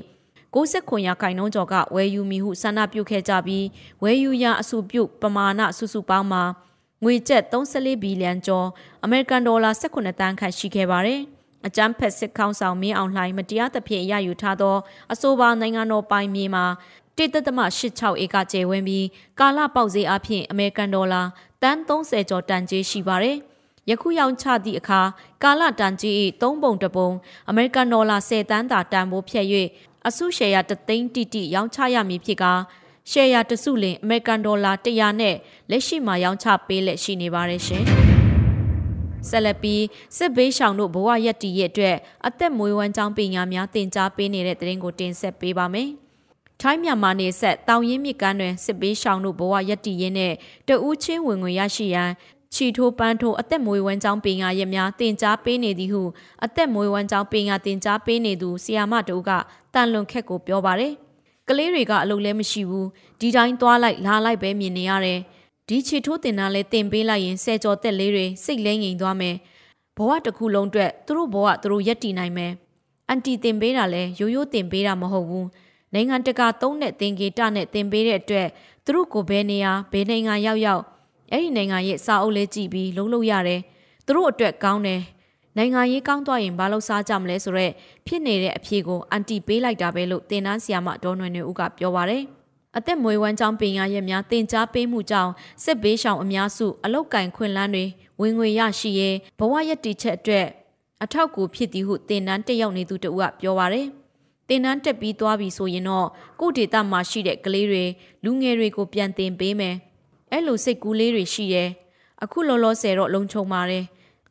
[0.55, 3.67] 69ရာခိုင်နှုန်းကျော်ကဝယ်ယူမိဟုဆန္ဒပြုခဲ့ကြပြီး
[4.03, 6.43] ဝယ်ယူရာအစုပြုပမာဏစုစုပေါင်းမှာ
[7.05, 8.67] ငွေကျပ်34ဘီလီယံကျော်
[9.05, 11.21] အမေရိကန်ဒေါ်လာ18တန်းခန့်ရှိခဲ့ပါတယ်။
[11.67, 14.77] အကြမ်းဖက်စစ်ခေါင်းဆောင်မင်းအောင်လှိုင်မတရားသဖြင့်ရယူထားသော
[15.13, 16.67] အဆိုပါနိုင်ငံတော်ပိုင်မြေမှာ
[17.19, 19.07] တိတသမ86ဧကကျယ်ဝန်းပြီး
[19.41, 21.23] ကာလပေါက်ဈေးအဖြစ်အမေရိကန်ဒေါ်လာ
[21.63, 23.37] တန်30ကျော်တန်ကြေးရှိပါတယ်။
[23.91, 25.01] ယခုရောင်းချသည့်အခါ
[25.43, 27.11] ကာလတန်ကြေး၏၃ပုံတပုံ
[27.49, 29.47] အမေရိကန်ဒေါ်လာ10တန်းသာတန်ဖိုးဖြတ်၍
[30.09, 32.53] အစုရှယ်ယာတသိန်းတိတိရောင်းချရမည်ဖြစ်ကာ
[33.11, 35.37] ရှယ်ယာတစုလင်အမေရိကန်ဒေါ်လာ100နဲ့
[35.71, 37.85] လက်ရှိမှာရောင်းချပေးလက်ရှိနေပါတယ်ရှင်။
[39.29, 39.83] ဆက်လက်ပြီး
[40.17, 45.91] စစ်ဘေးရှောင်တို့ဘဝရက်တီရဲ့အတွက်အသက်မွေးဝမ်းကြောင်းပညာများတင် जा ပေးနေတဲ့သတင်းကိုတင်ဆက်ပေးပါမယ်။
[46.61, 50.33] ထိုင်းမြန်မာနေဆက်တောင်ရင်းမြစ်ကမ်းတွင်စစ်ဘေးရှောင်တို့ဘဝရက်တီရင်နဲ့
[50.69, 52.11] တဦးချင်းဝင်ငွေရရှိရန်
[52.55, 56.03] ချီထိုးပန်းထိုးအသက်မွေးဝမ်းကြောင်းပညာရက်များ တင် जा ပေးနေသည်ဟု
[56.45, 59.31] အသက်မွေးဝမ်းကြောင်းပညာတင် जा ပေးနေသူဆီယာမတို့က
[59.75, 60.93] တန်လွန်ခက်ကိုပြောပါတယ်။
[61.49, 62.89] ကလေးတွေကအလုပ်လည်းမရှိဘူး
[63.21, 65.21] ဒီတိုင်းသွားလိုက်လာလိုက်ပဲမြင်နေရတယ်။
[65.69, 69.37] ဒီချီထိုးတင်တာလဲတင်ပေးလိုက်ရင်ဆဲကြော်တက်လေးတွေစိတ်လဲငြိမ်သွားမယ်
[69.97, 72.53] ဘဝတစ်ခုလုံးအတွက်သူတို့ဘဝသူတို့ရက်တည်နိုင်မယ်
[73.09, 75.47] အန်တီတင်ပေးတာလဲရိုးရိုးတင်ပေးတာမဟုတ်ဘူး
[75.95, 78.49] နိုင်ငံတကာသုံးတဲ့သင်္ကေတနဲ့တင်ပေးတဲ့အတွက်
[78.85, 80.83] သူတို့ကိုဘယ်နေရာဘယ်နိုင်ငံရောက်ရောက်
[81.33, 83.61] အဲ့ဒီနိုင်ငံရဲ့စာအုပ်လေးကြည့်ပြီးလုံးလို့ရတယ်
[84.07, 85.03] သူတို့အတွက်ကောင်းတယ်
[85.57, 87.73] နိုင်ငံရေးကောင်းသွားရင်ဘာလို့စားကြမလဲဆိုတော့
[88.07, 92.23] ဖြစ်နေတဲ့အဖြေကိုအန်တီပေးလိုက်တာပဲလို့တင်နန်းဆီယာမဒေါ်နွယ်နွယ်ဦးကပြောပါတယ်
[92.77, 95.33] အသက်မွေးဝမ်းကြောင်းပင်ရရဲ့များတင် जा ပေးမှုကြောင့်
[95.65, 97.85] စစ်ဘေးရှောင်အများစုအလောက်ကင်ခွင့်လန်းတွေ
[98.21, 100.47] ဝင်ငွေရရှိရဲဘဝရည်တည်ချက်အတွက်
[101.03, 103.87] အထောက်ကူဖြစ်သည်ဟုတင်နန်းတက်ရောက်နေသူတဦးကပြောပါရယ်
[104.49, 106.09] တင်နန်းတက်ပြီးသွားပြီဆိုရင်တော့
[106.41, 107.85] ကိုဒေတာမှာရှိတဲ့ကလေးတွေ
[108.25, 109.77] လူငယ်တွေကိုပြန်တင်ပေးမယ်
[110.33, 111.65] အဲ့လိုစိတ်ကူးလေးတွေရှိရဲ
[112.23, 113.85] အခုလောလောဆယ်တော့လုံခြုံပါတယ်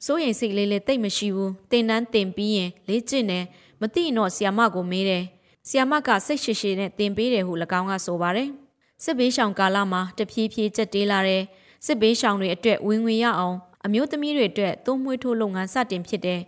[0.06, 3.45] စိုးရင်စိတ်လေးလေးတိတ်မရှိဘူးတင်နန်းတင်ပြီးရင်လေးကျင့်တယ်
[3.82, 5.23] မသိရင်တော့ဆီယာမကိုမေးတယ်
[5.67, 8.49] ဆီယမကစိတ်ရှိရှိနဲ့တင်ပေးတယ်ဟု၎င်းကဆိုပါတယ်
[9.04, 11.43] စစ်ဘေးရှောင်ကာလမှာတဖြည်းဖြည်းကျက်တေးလာတဲ့
[11.86, 16.41] စစ်ဘေးရှောင်တွေအတွက်ဝင်ငွေရအောင်အမျိုးသမီးတွေအတွက်သွုံးမွေးထိုးလုပ်ငန်းစတင်ဖြစ်တဲ့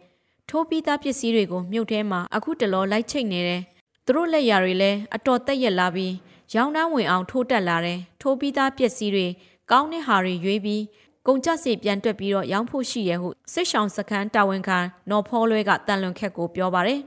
[0.49, 3.62] ထိုးပြီးသားပစ္စည်းတွေကိုမြုပ်ထဲမှာအခုတလောလိုက်ချိတ်နေတယ်
[4.05, 6.13] သူတို့လက်ရာတွေလည်းအတော်တက်ရက်လာပြီး
[6.55, 9.27] ရောင်းနှမ်းဝင်အောင်ထိုးတက်လာတယ်ထိုးပြီးသားပစ္စည်းတွေ
[9.71, 10.83] ကောင်းတဲ့ဟာတွေရွေးပြီး
[11.27, 14.79] ကုန်ကြစီပြန်တွက်ပြီးတော့ရောင်းဖို့ရှိရဟုစစ်ဆောင်စခန်းတာဝန်ခံ
[15.10, 17.01] နော်ဖောလွဲကတန်လွန်ခက်ကိုပြောပါတယ်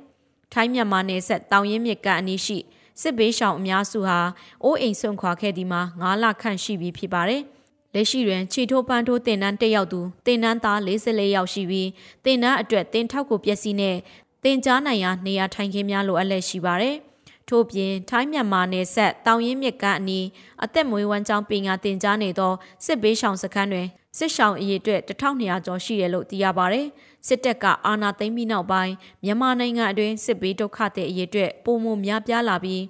[0.53, 2.59] ထိုင်းမြန်မာနယ်ဆက်တောင်ရင်မြစ်ကအနီးရှိ
[3.01, 4.19] စစ်ဘေးရှောင်အများစုဟာ
[4.65, 7.43] အိုးအိမ်ဆွန့်ခွာခဲ့ဒီမှာ9လခန့်ရှိပြီဖြစ်ပါတယ်။
[7.95, 11.89] လက်ရှိတွင်ခြေထိုးပန်းထိုးတင်နန်းတက်ရောက်သူတင်နန်းသား44ယောက်ရှိပြီး
[12.25, 13.97] တင်နန်းအတွက်တင်ထောက်ကိုပျက်စီးနဲ့
[14.45, 16.97] တင်ကြားနိုင်ရာနေရာထိုင်ခင်းများလိုအပ်လက်ရှိပါတယ်။
[17.49, 20.27] ထို့ပြင်ထိုင်းမြန်မာနယ်ဆက်တောင်ရင်မြစ်ကအနီး
[20.65, 22.53] အသက်မွေးဝမ်းကြောင်းပညာသင်ကြားနေသော
[22.85, 26.87] စစ်ဘေးရှောင်စခန်းတွင်စစ်ရှောင်အရေအတွက်1200ကျော်ရှိတယ်လို့သိရပါတယ်။
[27.27, 28.93] စစ်တပ်ကအာဏာသိမ်းပြီးနောက်ပိုင်း
[29.25, 32.83] မြန်မာနိုင်ငံအတွင်းစစ်ဘေးဒုက္ခသည်အရေအတွက်ပိုမိုများပြားလာပြီး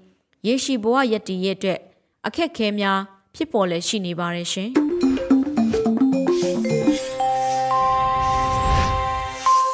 [0.46, 1.78] ရေရှည်ဘဝရည်တည်ရဲ့အတွက်
[2.26, 3.00] အခက်ခဲများ
[3.34, 4.70] ဖြစ်ပေါ်လည်းရှိနေပါတယ်ရှင်။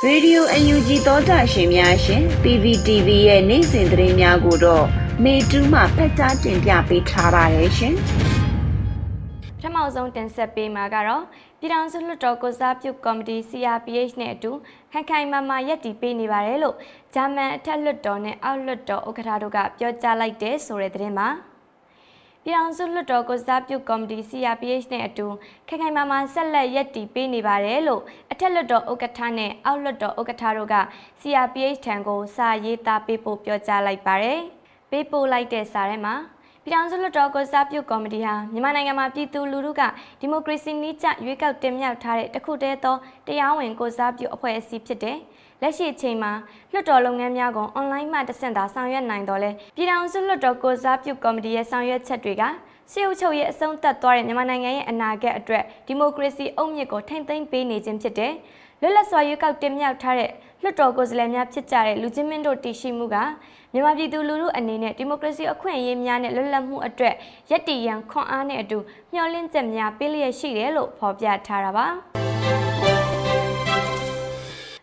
[0.04, 4.84] ရေဒီယိုအန်ယူဂျီသောတာရှင်များရှင် PVTV ရဲ့နေ့စဉ်သတင်းများကိုတော့
[5.24, 7.94] မေတူးမှဖတ်ကြားတင်ပြပေးထားပါတယ်ရှင်။
[9.58, 11.22] ပထမဆုံးတင်ဆက်ပေးမှာကတော့
[11.58, 14.52] ပြည်ထောင်စုလွှတ်တော်ကိုစားပြုကော်မတီ CRPH နဲ့အတူ
[14.92, 16.76] ခိုင်ခိုင်မာမာရပ်တည်ပေးနေပါတယ်လို့
[17.14, 21.28] ဂျာမန်အထက်လွှတ်တော်နဲ့အောက်လွှတ်တော်ဥက္ကဋ္ဌတို့ကပြောကြားလိုက်တဲ့ဆိုတဲ့သတင်းမှာ
[22.48, 25.26] ပြည်အောင်စုလွှတ်တော်ကိုစားပြုကော်မတီ CRPH နဲ့အတူ
[25.68, 30.76] ခိုင်ခိုင်မာမာဆက်လက်ရပ်တည်ပေးနေပါတယ်လို့အထက်လွှတ်တော်ဥက္ကဋ္ဌနဲ့အောက်လွှတ်တော်ဥက္ကဋ္ဌတို့က
[31.20, 34.40] CRPH ထံကိုစာရေးသားပေးပို့ပြောကြားလိုက်ပါတယ်။
[34.90, 36.14] ပေးပို့လိုက်တဲ့စာထဲမှာ
[36.62, 39.82] ပြည်ထောင်စုလွှတ်တော်ကိုစားပြုကော်မတီဟာမြန်မာနိုင်ငံမှာပြည်သူလူထုက
[40.20, 45.16] ဒီမိုကရေစီနည်းကျရွေးကောက်တင်မြှောက်ထားတဲ့တခုတည်းသောတရားဝင်ကိုစားပြုအဖွဲ့အစည်းဖြစ်တဲ့
[45.62, 46.32] လက်ရှိအချိန်မှာ
[46.72, 52.42] လွှတ်တော်လုပ်ငန်းများကိုအွန်လိုင်းမှတဆင့်သာဆောင်ရွက်နိုင်တော့လဲပြည်ထောင်စုလွှတ်တော်ကိုစားပြုကော်မတီရဲ့ဆောင်ရွက်ချက်တွေက
[52.92, 58.32] ရှေ့အုပ်ချုပ်ရေးအဆုံးသတ်သွားတဲ့မြန်မာနိုင်ငံရဲ့အနာဂတ်အတွက်ဒီမိုကရေစီအုတ်မြစ်ကိုထိမ့်သိမ်းပေးနေခြင်းဖြစ်တဲ့
[58.80, 60.30] လွတ်လပ်စွာရွေးကောက်တင်မြှောက်ထားတဲ့
[60.62, 63.16] လွှတ်တော်ကိုယ်စားလှယ်များဖြစ်ကြတဲ့လူချင်းမင်းတို့တည်ရှိမှုက
[63.72, 67.14] မြန်မာပြည်သူလူထုအနေနဲ့ဒီမိုကရေစီအခွင့်အရေးများနဲ့လွတ်လပ်မှုအတွက်
[67.50, 68.78] ရည်တည်ရန်ခွန်အားနဲ့အတူ
[69.12, 72.25] မျှော်လင့်ချက်များပေးလျက်ရှိတယ်လို့ဖော်ပြထားတာပါ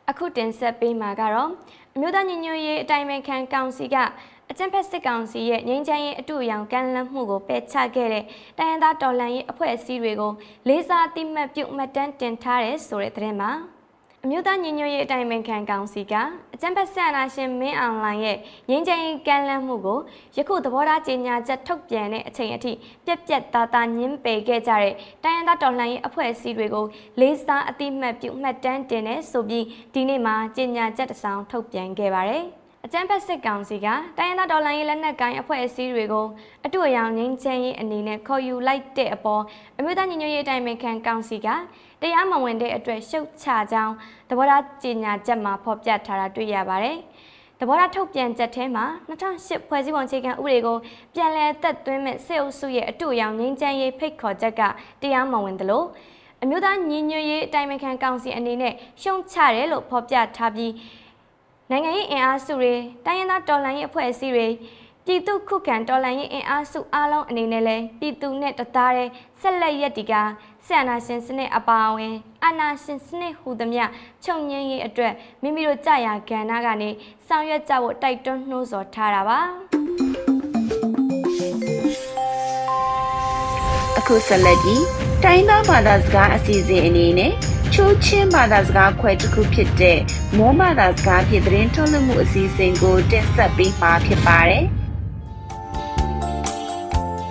[0.09, 1.49] အခုတင်ဆက်ပေးမှာကတော့
[1.95, 3.97] အမျိုးသားညီညွတ်ရေးအတိုင်းအမြခံကောင်စီက
[4.51, 8.23] အကြံဖက်စစ်ကောင်စီရဲ့ငြိမ်းချမ်းရေးအတူအယောင်ကမ်းလှမ်းမှုကိုပယ်ချခဲ့တဲ့
[8.57, 10.31] တိုင်းရင်းသားတော်လှန်ရေးအဖွဲ့အစည်းတွေကို
[10.67, 13.51] လေးစားတိမှတ်ပြုမှတ်တမ်းတင်ထားတဲ့ဆိုတဲ့သတင်းမှာ
[14.25, 16.13] အမျိုးသားညီညွတ်ရေးအတိုင်းအမြခံကောင်စီက
[16.53, 18.37] အကြံဖက်ဆန္ဒရှင်မင်းအောင်လှိုင်ရဲ့
[18.69, 19.99] ငြိမ်းချမ်းရေးကမ်းလှမ်းမှုကို
[20.35, 22.71] ယခုသဘောထားကြေညာချက်ထုတ်ပြန်တဲ့အချိန်အထိ
[23.05, 26.85] ပြက်ပြက်သားသားညှင်းပယ်ခဲ့ကြတဲ့တိုင်းရင်းသားတော်လှန်ရေးအဖွဲ့အစည်းတွေကို
[27.19, 32.45] လေးစားအတိမတ်ပြုမှတ်တမ်းတင်တဲ့ဆိုပြီးဒီနေ့မှာကြေညာချက်တစ်စောင်ထုတ်ပြန်ခဲ့ပါတယ်။
[32.85, 36.27] အကြံဖက်စစ်ကောင်စီကတိုင်းရင်းသားဒေါ်လာရေးလက်နက်ကိုင်းအဖွဲ့အစည်းတွေကို
[36.65, 39.43] အတူအယောင်ငင်းချမ်းရေးအနေနဲ့ခေါ်ယူလိုက်တဲ့အပေါ်
[39.77, 41.47] အမျိုးသားညီညွတ်ရေးအတိုင်းအခံကောင်စီက
[42.03, 43.93] တရားမဝင်တဲ့အတွက်ရှုတ်ချကြောင်း
[44.29, 46.97] သဘောထားကြေညာချက်မှာဖော်ပြထားတာတွေ့ရပါတယ်။
[47.59, 50.77] သဘောထားထုတ်ပြန်ချက်ထဲမှာ2008ဖွဲ့စည်းပုံအခြေခံဥပဒေကို
[51.15, 54.61] ပြန်လည်သက်သွင်းမဲ့စစ်အုပ်စုရဲ့အတူအယောင်ငင်းချမ်းရေးဖိတ်ခေါ်ချက်က
[55.01, 55.83] တရားမဝင်သလို
[56.43, 60.73] အမျိုးသားညီညွတ်ရေးအတိုင်းအခံကောင်စီအနေနဲ့ရှုံချတယ်လို့ဖော်ပြထားပြီး
[61.69, 62.73] နိုင်ငံရေးအင်အားစုတွေ
[63.05, 64.47] တိုင်းရင်းသားတော်လှန်ရေးအဖွဲ့အစည်းတွေ
[65.05, 69.11] ပြည်သူခုခံတော်လှန်ရေးအင်အားစုအားလုံးအနေနဲ့လည်းပြည်သူနဲ့တသားတည်း
[69.41, 70.13] ဆက်လက်ရည်တည်က
[70.67, 73.83] ဆက်အာဏာရှင်စနစ်အပါအဝင်အာဏာရှင်စနစ်ဟူသမျှ
[74.23, 76.89] ချုပ်ငြင်းရေးအတွက်မိမိတို့ကြာရာကဏ္ဍကနေ
[77.27, 79.39] ဆောင်ရွက်ကြဖို့တိုက်တွန်းနှိုးဆော်ထားတာပါ
[83.97, 84.83] အခုဆက်လက်ပြီး
[85.23, 87.31] တိုင်းသားဘာသာစကားအစီအစဉ်အနေနဲ့
[87.73, 89.99] ချိုးချင်းဘာသာစကားခွဲတစ်ခုဖြစ်တဲ့
[90.37, 94.63] မိုးဘာသာစကားဖြင့်သတင်းထုတ်လွှင့်မှုအစီအစဉ်ကိုတင်ဆက်ပေးမှာဖြစ်ပါတယ်။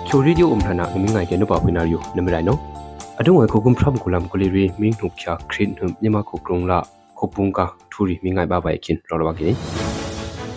[0.07, 2.61] ချိုရီဒီယိုအုံထနာနမငိုင်ကနပပွေနာရီယိုနမရိုင်နော်။
[3.19, 6.79] အတုံဝဲခုကုမ်ဖရမ်ကူလမ်ကူလီရီမင်းနှုတ်ချခရင်နှုံညမခုကရုံလာ
[7.17, 9.49] ခုပုန်ကာထူရီမင်းငိုင်ဘာဘိုင်ခင်ရောလဝကိ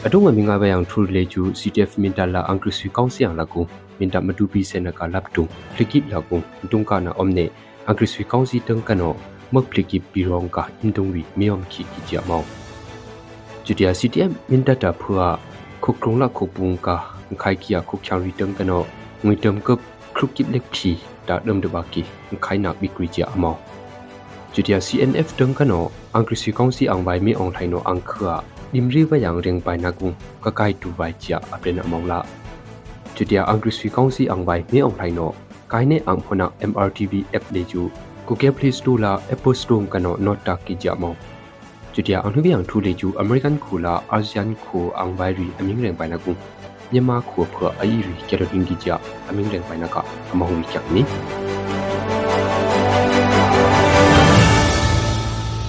[0.05, 3.61] အတုံဝဲမင်းငိုင်ဘယံထူရီလေကျူ CTF မင်တလာအန်ကရစီကောင်စီယံလာကူ
[3.99, 6.37] မင်တမတူပီစနကလပ်တုံဖလစ်ကိလာကူ
[6.73, 7.47] တုံကနာအုံနေ
[7.87, 9.15] အန်ကရစီကောင်စီတန်ကနော
[9.53, 12.43] magpliki pirong ka indongri meom ki ki ja mau
[13.67, 15.39] jutia ctm min data phua
[15.83, 16.97] khokrong la khopung ka
[17.39, 18.87] khai kia khok chang ri tang kano
[21.26, 22.04] ngui tam kap khuk kip lek phi ta dam de ba ki
[22.42, 23.58] khai na bi kri ja mau
[24.54, 28.02] jutia cnf tang kano angkri si kong si ang bai mi ong thai no ang
[28.02, 28.42] khua
[28.74, 32.24] dimri ba yang reng pai na gung ka kai tu bai cha apren among la
[33.16, 35.34] jutia angkri si kong si ang bai mi ong thai no
[35.68, 37.90] kai ne ang phona mrtv app le ju
[38.28, 41.12] Google Play Store လာ Apple Store ကနော် not ta ki ja mo
[41.96, 46.32] จุดยาอังทุกอย่างทุเลจูอเมริกันคูลาอาเซียนคูอังไบรีอมิงเรงไปนะกุ
[46.93, 48.89] မြန်မာခုဖွာအီရီကရဒင်းကြီးကြ
[49.29, 49.97] အမင်းရင်ပိုင်နာက
[50.33, 51.03] အမောင်ဝီချက်နီ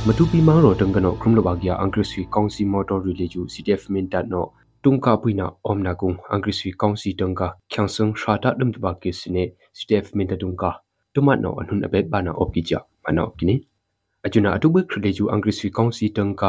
[0.07, 4.45] မတူပီမာရောတန်ကနောခရုမလဘာဂီယာအင်္ဂရိစီကောင်စီမော်တော်ရီလီဂျူ CTF မင်တတ်နော
[4.83, 9.43] တုံကပွိနာအ ோம் နာကုံအင်္ဂရိစီကောင်စီတန်ကချန်ဆန်ရှာတာဒမ်တဘာကိစနေ
[9.77, 10.63] CTF မင်တတုံက
[11.13, 13.55] တုမတ်နောအနှုန်အဘက်ဘာနာအော့ကီကြမနောကိနီ
[14.25, 16.43] အကျွနာအတုဘခရလေဂျူအင်္ဂရိစီကောင်စီတန်က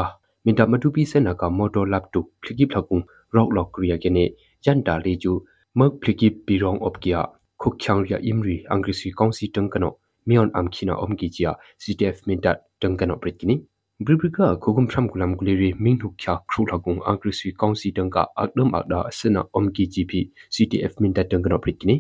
[0.44, 2.98] မင်တမတူပီစနာကမော်တော်လပ်တုဖလီကိဖလကုံ
[3.34, 4.24] ရော့လော့ကရီယာကနေ
[4.66, 5.32] yan da le ju
[5.78, 7.20] merk pliki pirong op kia
[7.60, 9.90] khuk khyang ria imri angri si kong si tung kano
[10.26, 13.56] mion am khina om gi chia ctf min dat tung kano pret kini
[14.04, 18.10] bribrika khogum tham kulam kuleri min huk kya khru lagung angri si kong si tung
[18.10, 20.12] ka akdam akda asena om gi gp
[20.54, 21.96] ctf min dat tung kano pret kini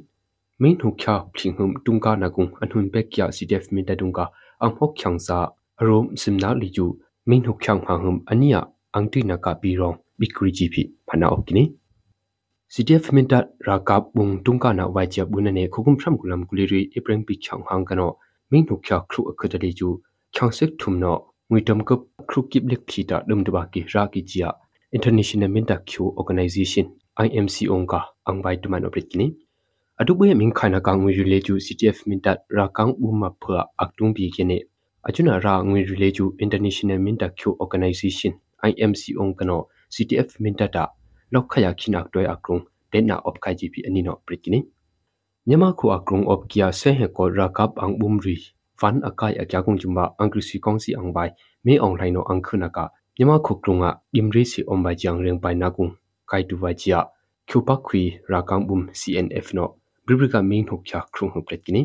[0.62, 4.24] min huk kya plinghum tungka nagung anhun pek kya ctf min dat tungka
[4.64, 5.36] ang hok khyang sa
[5.80, 6.86] arom simna li ju
[7.28, 8.60] min huk khyang ha hum ania
[8.96, 10.74] angti naka pirong bikri gp
[11.06, 11.64] phana op kini
[12.68, 17.64] CTF minta rakap bung tungka na wajia bunane khokum phram kulam kuliri ipreng pi chang
[17.64, 20.02] hang kano ming nuk kya khru akadali ju
[20.36, 24.02] chang sek thum no ngui tam kap khru kip lek phita dum dba ki ra
[24.12, 24.52] ki chia
[24.92, 26.92] international minta kyu organization
[27.24, 29.32] IMC onka angbai tuman opret kini
[30.00, 34.58] adubwe ming khana ka ngui rile ju CTF minta rakang buma phwa aktung bi kene
[35.08, 40.84] achuna ra ngui rile ju international minta kyu organization IMC onkano CTF minta ta
[41.32, 42.56] လောက်ခရခိနာတွဲအကရုံ
[42.92, 44.60] တဲ့နာအော့ခိုင်ဂျီပီအနီနောပရစ်ကိနီ
[45.48, 48.34] မြန်မာခုအကရုံအော့ကီယာဆဲဟေကောရာကပ်အန်ဘုံရီ
[48.78, 51.32] ဖန်အကိုင်အကြကုံဂျုံဘာအန်ကရစီကောင်စီအန်ဘိုင်
[51.66, 52.78] မေအွန်လိုင်းနောအန်ခနက
[53.16, 55.86] မြန်မာခုကရုံကဒီမရီစီအွန်ဘိုင်ဂျန်ရင်ပိုင်နာကုံ
[56.30, 57.00] ကိုင်တူဝါချီယာ
[57.48, 59.68] ကျူပခွီရာကောင်ဘုံ CNF နော
[60.06, 61.82] ဘရိဘရိကမင်းဟုတ်ချခရုံဟုတ်ပလက်ကိနီ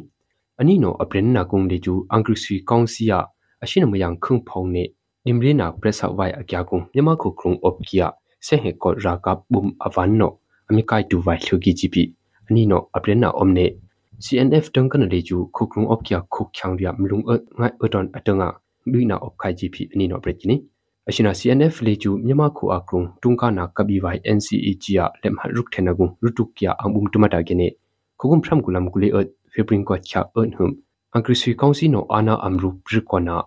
[0.59, 3.19] အနီနောအပရင်နာကုံလေကျူအန်ကရစီကောင်စီယာ
[3.63, 4.83] အရှိနမယံခုံဖောင်းနေ
[5.25, 8.07] ဒီမရီနာပရက်ဆဝိုင်အကြကုံမြန်မာခုကရုံအော့ကီယာ
[8.45, 10.27] se he ko raka bum avan no
[10.69, 11.95] ami kai tu vai thlugi gp
[12.49, 13.65] ani no aprena omne
[14.23, 18.05] cnf tang kan le ju khukrung op kya khuk chang ria mlung a ngai aton
[18.17, 18.47] atanga
[18.91, 20.55] luina op khai gp ani no brekini
[21.07, 25.45] ashina cnf le ju myama khu akrung tungka na kabi vai nce chia lem ha
[25.55, 27.67] ruk thena gung rutuk kya ambum tumata gene
[28.19, 29.21] khugum phram kulam kule a
[29.53, 30.71] febrin ko kya ern hum
[31.15, 33.37] angrisui kaunsi no ana amru prikona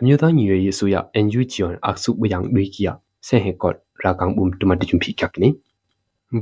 [0.00, 1.54] အမျိုးသားညီညွတ်ရေးအစိုးရ NUG
[1.86, 2.92] အခစုဘယံဒွေကီယာ
[3.26, 5.48] ဆဲဟေကော့ ရာကောင်ဘုံတမတချုံဖိကကနိ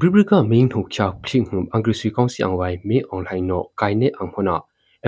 [0.00, 4.56] ဘရိဘရကမင်းထုတ်ချောက်ဖလင်းဟွမ်အင်္ဂရိစီကောင်စီအန်ဝိုင်မေအွန်လိုင်းနောကိုင်နေအန်ဟနာ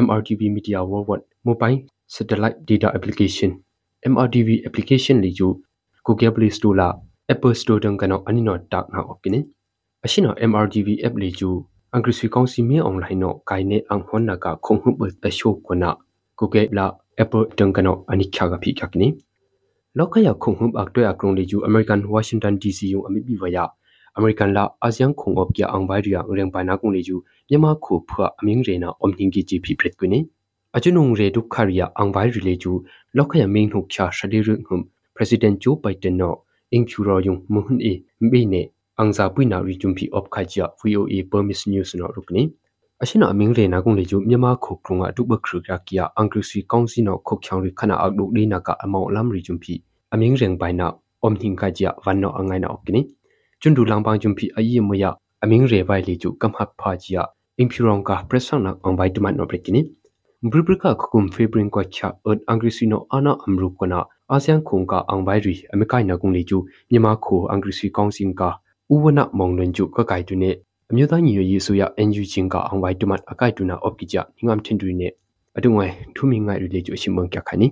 [0.05, 1.79] MRTV Media Worldwide Mobile
[2.15, 3.51] Satellite Data Application
[4.13, 5.49] MRTV application လီကျူ
[6.07, 6.89] Google Play Store လာ
[7.33, 9.41] Apple Store တန်ကနောအနိနောတက်နာအော့ကိနိ
[10.05, 11.51] အရှိနော MRTV app လီကျူ
[11.93, 15.91] အင်္ဂရိစီကောင်စီမေအွန်လိုင်းနောကိုင်နေအန်ဟနာကခုံဟုဘတရှိုကနာ
[16.39, 16.87] Google လာ
[17.23, 19.07] Apple တန်ကနောအနိချာကဖိကကနိ
[19.99, 23.59] လောက်ကရခုံဟုဘအကတွဲအကရုံလီကျူအမေရိကန်ဝါရှင်တန် DC ယုံအမိပိဝရ
[24.17, 27.17] အမေရိကန်လာအာဆီယံခုံအော့ပြအောင်ဘိုင်ရီယာရင်ပိုင်နာကုံလီကျူ
[27.49, 30.19] မြန်မာခုဖွာအမင်းရေနာအုံဟင်ကီဂျီပီပရက်ကွနီ
[30.77, 32.73] အချွနုံရေဒုခရီယာအောင်ဘိုင်ရီလေကျူ
[33.17, 34.79] လောက်ကရမင်းဟုတ်ချာရှဒီရုံဟုံ
[35.17, 36.35] President Joe Biden နော
[36.73, 37.93] အင်ကျူရောယုံမွန်အေ
[38.31, 38.63] မိနေ
[39.01, 41.91] ang za pui na ri chum phi op khai cha VOA Permis News
[50.13, 51.53] no rukni ashina aming re na kung le ju myama khok krunga tu ba khru
[51.53, 51.67] kya kia angkrisi kaunsi no khok khyang ri khana ak duk de na ka amau
[51.67, 52.61] lam ri chum phi aming reng bai na om hing ka ja van no angai
[52.61, 53.03] na okini
[53.61, 55.11] chundu langbang chum phi ayi mo ya
[55.43, 57.23] aming re bai le chu kam hap pha ji ya
[57.57, 59.81] impurong ka presang na ong bai tuman no brekini
[60.43, 65.25] bribrika khukum febrin ko cha ot angrisi no ana amrup kona ASEAN khong ka ang
[65.25, 68.61] bai ri amekai na kung le chu myama kho angrisi kaunsin ka
[68.93, 70.51] ဥဝနမောင်လွန်ကျုကကိုက်တူနေ
[70.91, 74.17] အမျိုးသားညီညွတ်ရေးဆိုရ NU ချင်းကအောင်ဝိုင်တူမတ်အကိုက်တူနာအော့ကီကြ
[74.47, 75.09] ငမ်ထင်တူနေ
[75.57, 77.67] အတုငွယ်ထူမီငိုင်ရီလေကျအရှိမုံကြခါနီ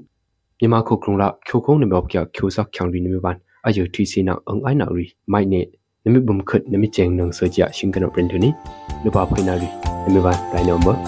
[0.60, 3.36] မြန်မာခုကရုံလာချိုခုံးနေမော့ကချိုဆက်ချောင်ရီနေမ ban
[3.66, 5.60] အယုထီစီနာအင်အိုင်နာရီမိုက်နေ
[6.04, 8.50] နမိဘုံခတ်နမိကျင်းနန်းစကြရှင်ကနပရင်တူနီ
[9.04, 9.68] လူပါဖိနာရီ
[10.04, 10.98] နမိ ban တိုင်းနံပါတ်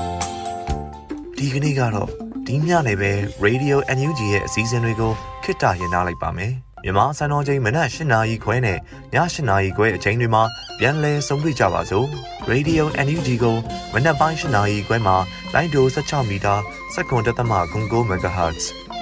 [1.36, 2.08] ဒီကနေ့ကတော့
[2.46, 3.10] ဒီညနေပဲ
[3.44, 5.12] Radio NUG ရဲ့အစည်းအဝေးကို
[5.44, 6.52] ခਿੱတရနာလိုက်ပါမယ်
[6.84, 8.78] မြန်မာစံတော်ချိန်မနက်၈နာရီခွဲနဲ့ည
[9.14, 10.42] ၈နာရီခွဲအချိန်တွေမှာ
[10.78, 12.06] ပြန်လည်ဆုံးဖြတ်ကြပါစို့
[12.50, 13.56] Radio NUG ကို
[13.94, 15.16] မနက်ပိုင်း၈နာရီခွဲမှာ
[15.54, 16.54] လိုင်းဒို16မီတာ
[16.94, 18.64] စက္ကန့်တသမ9 MHz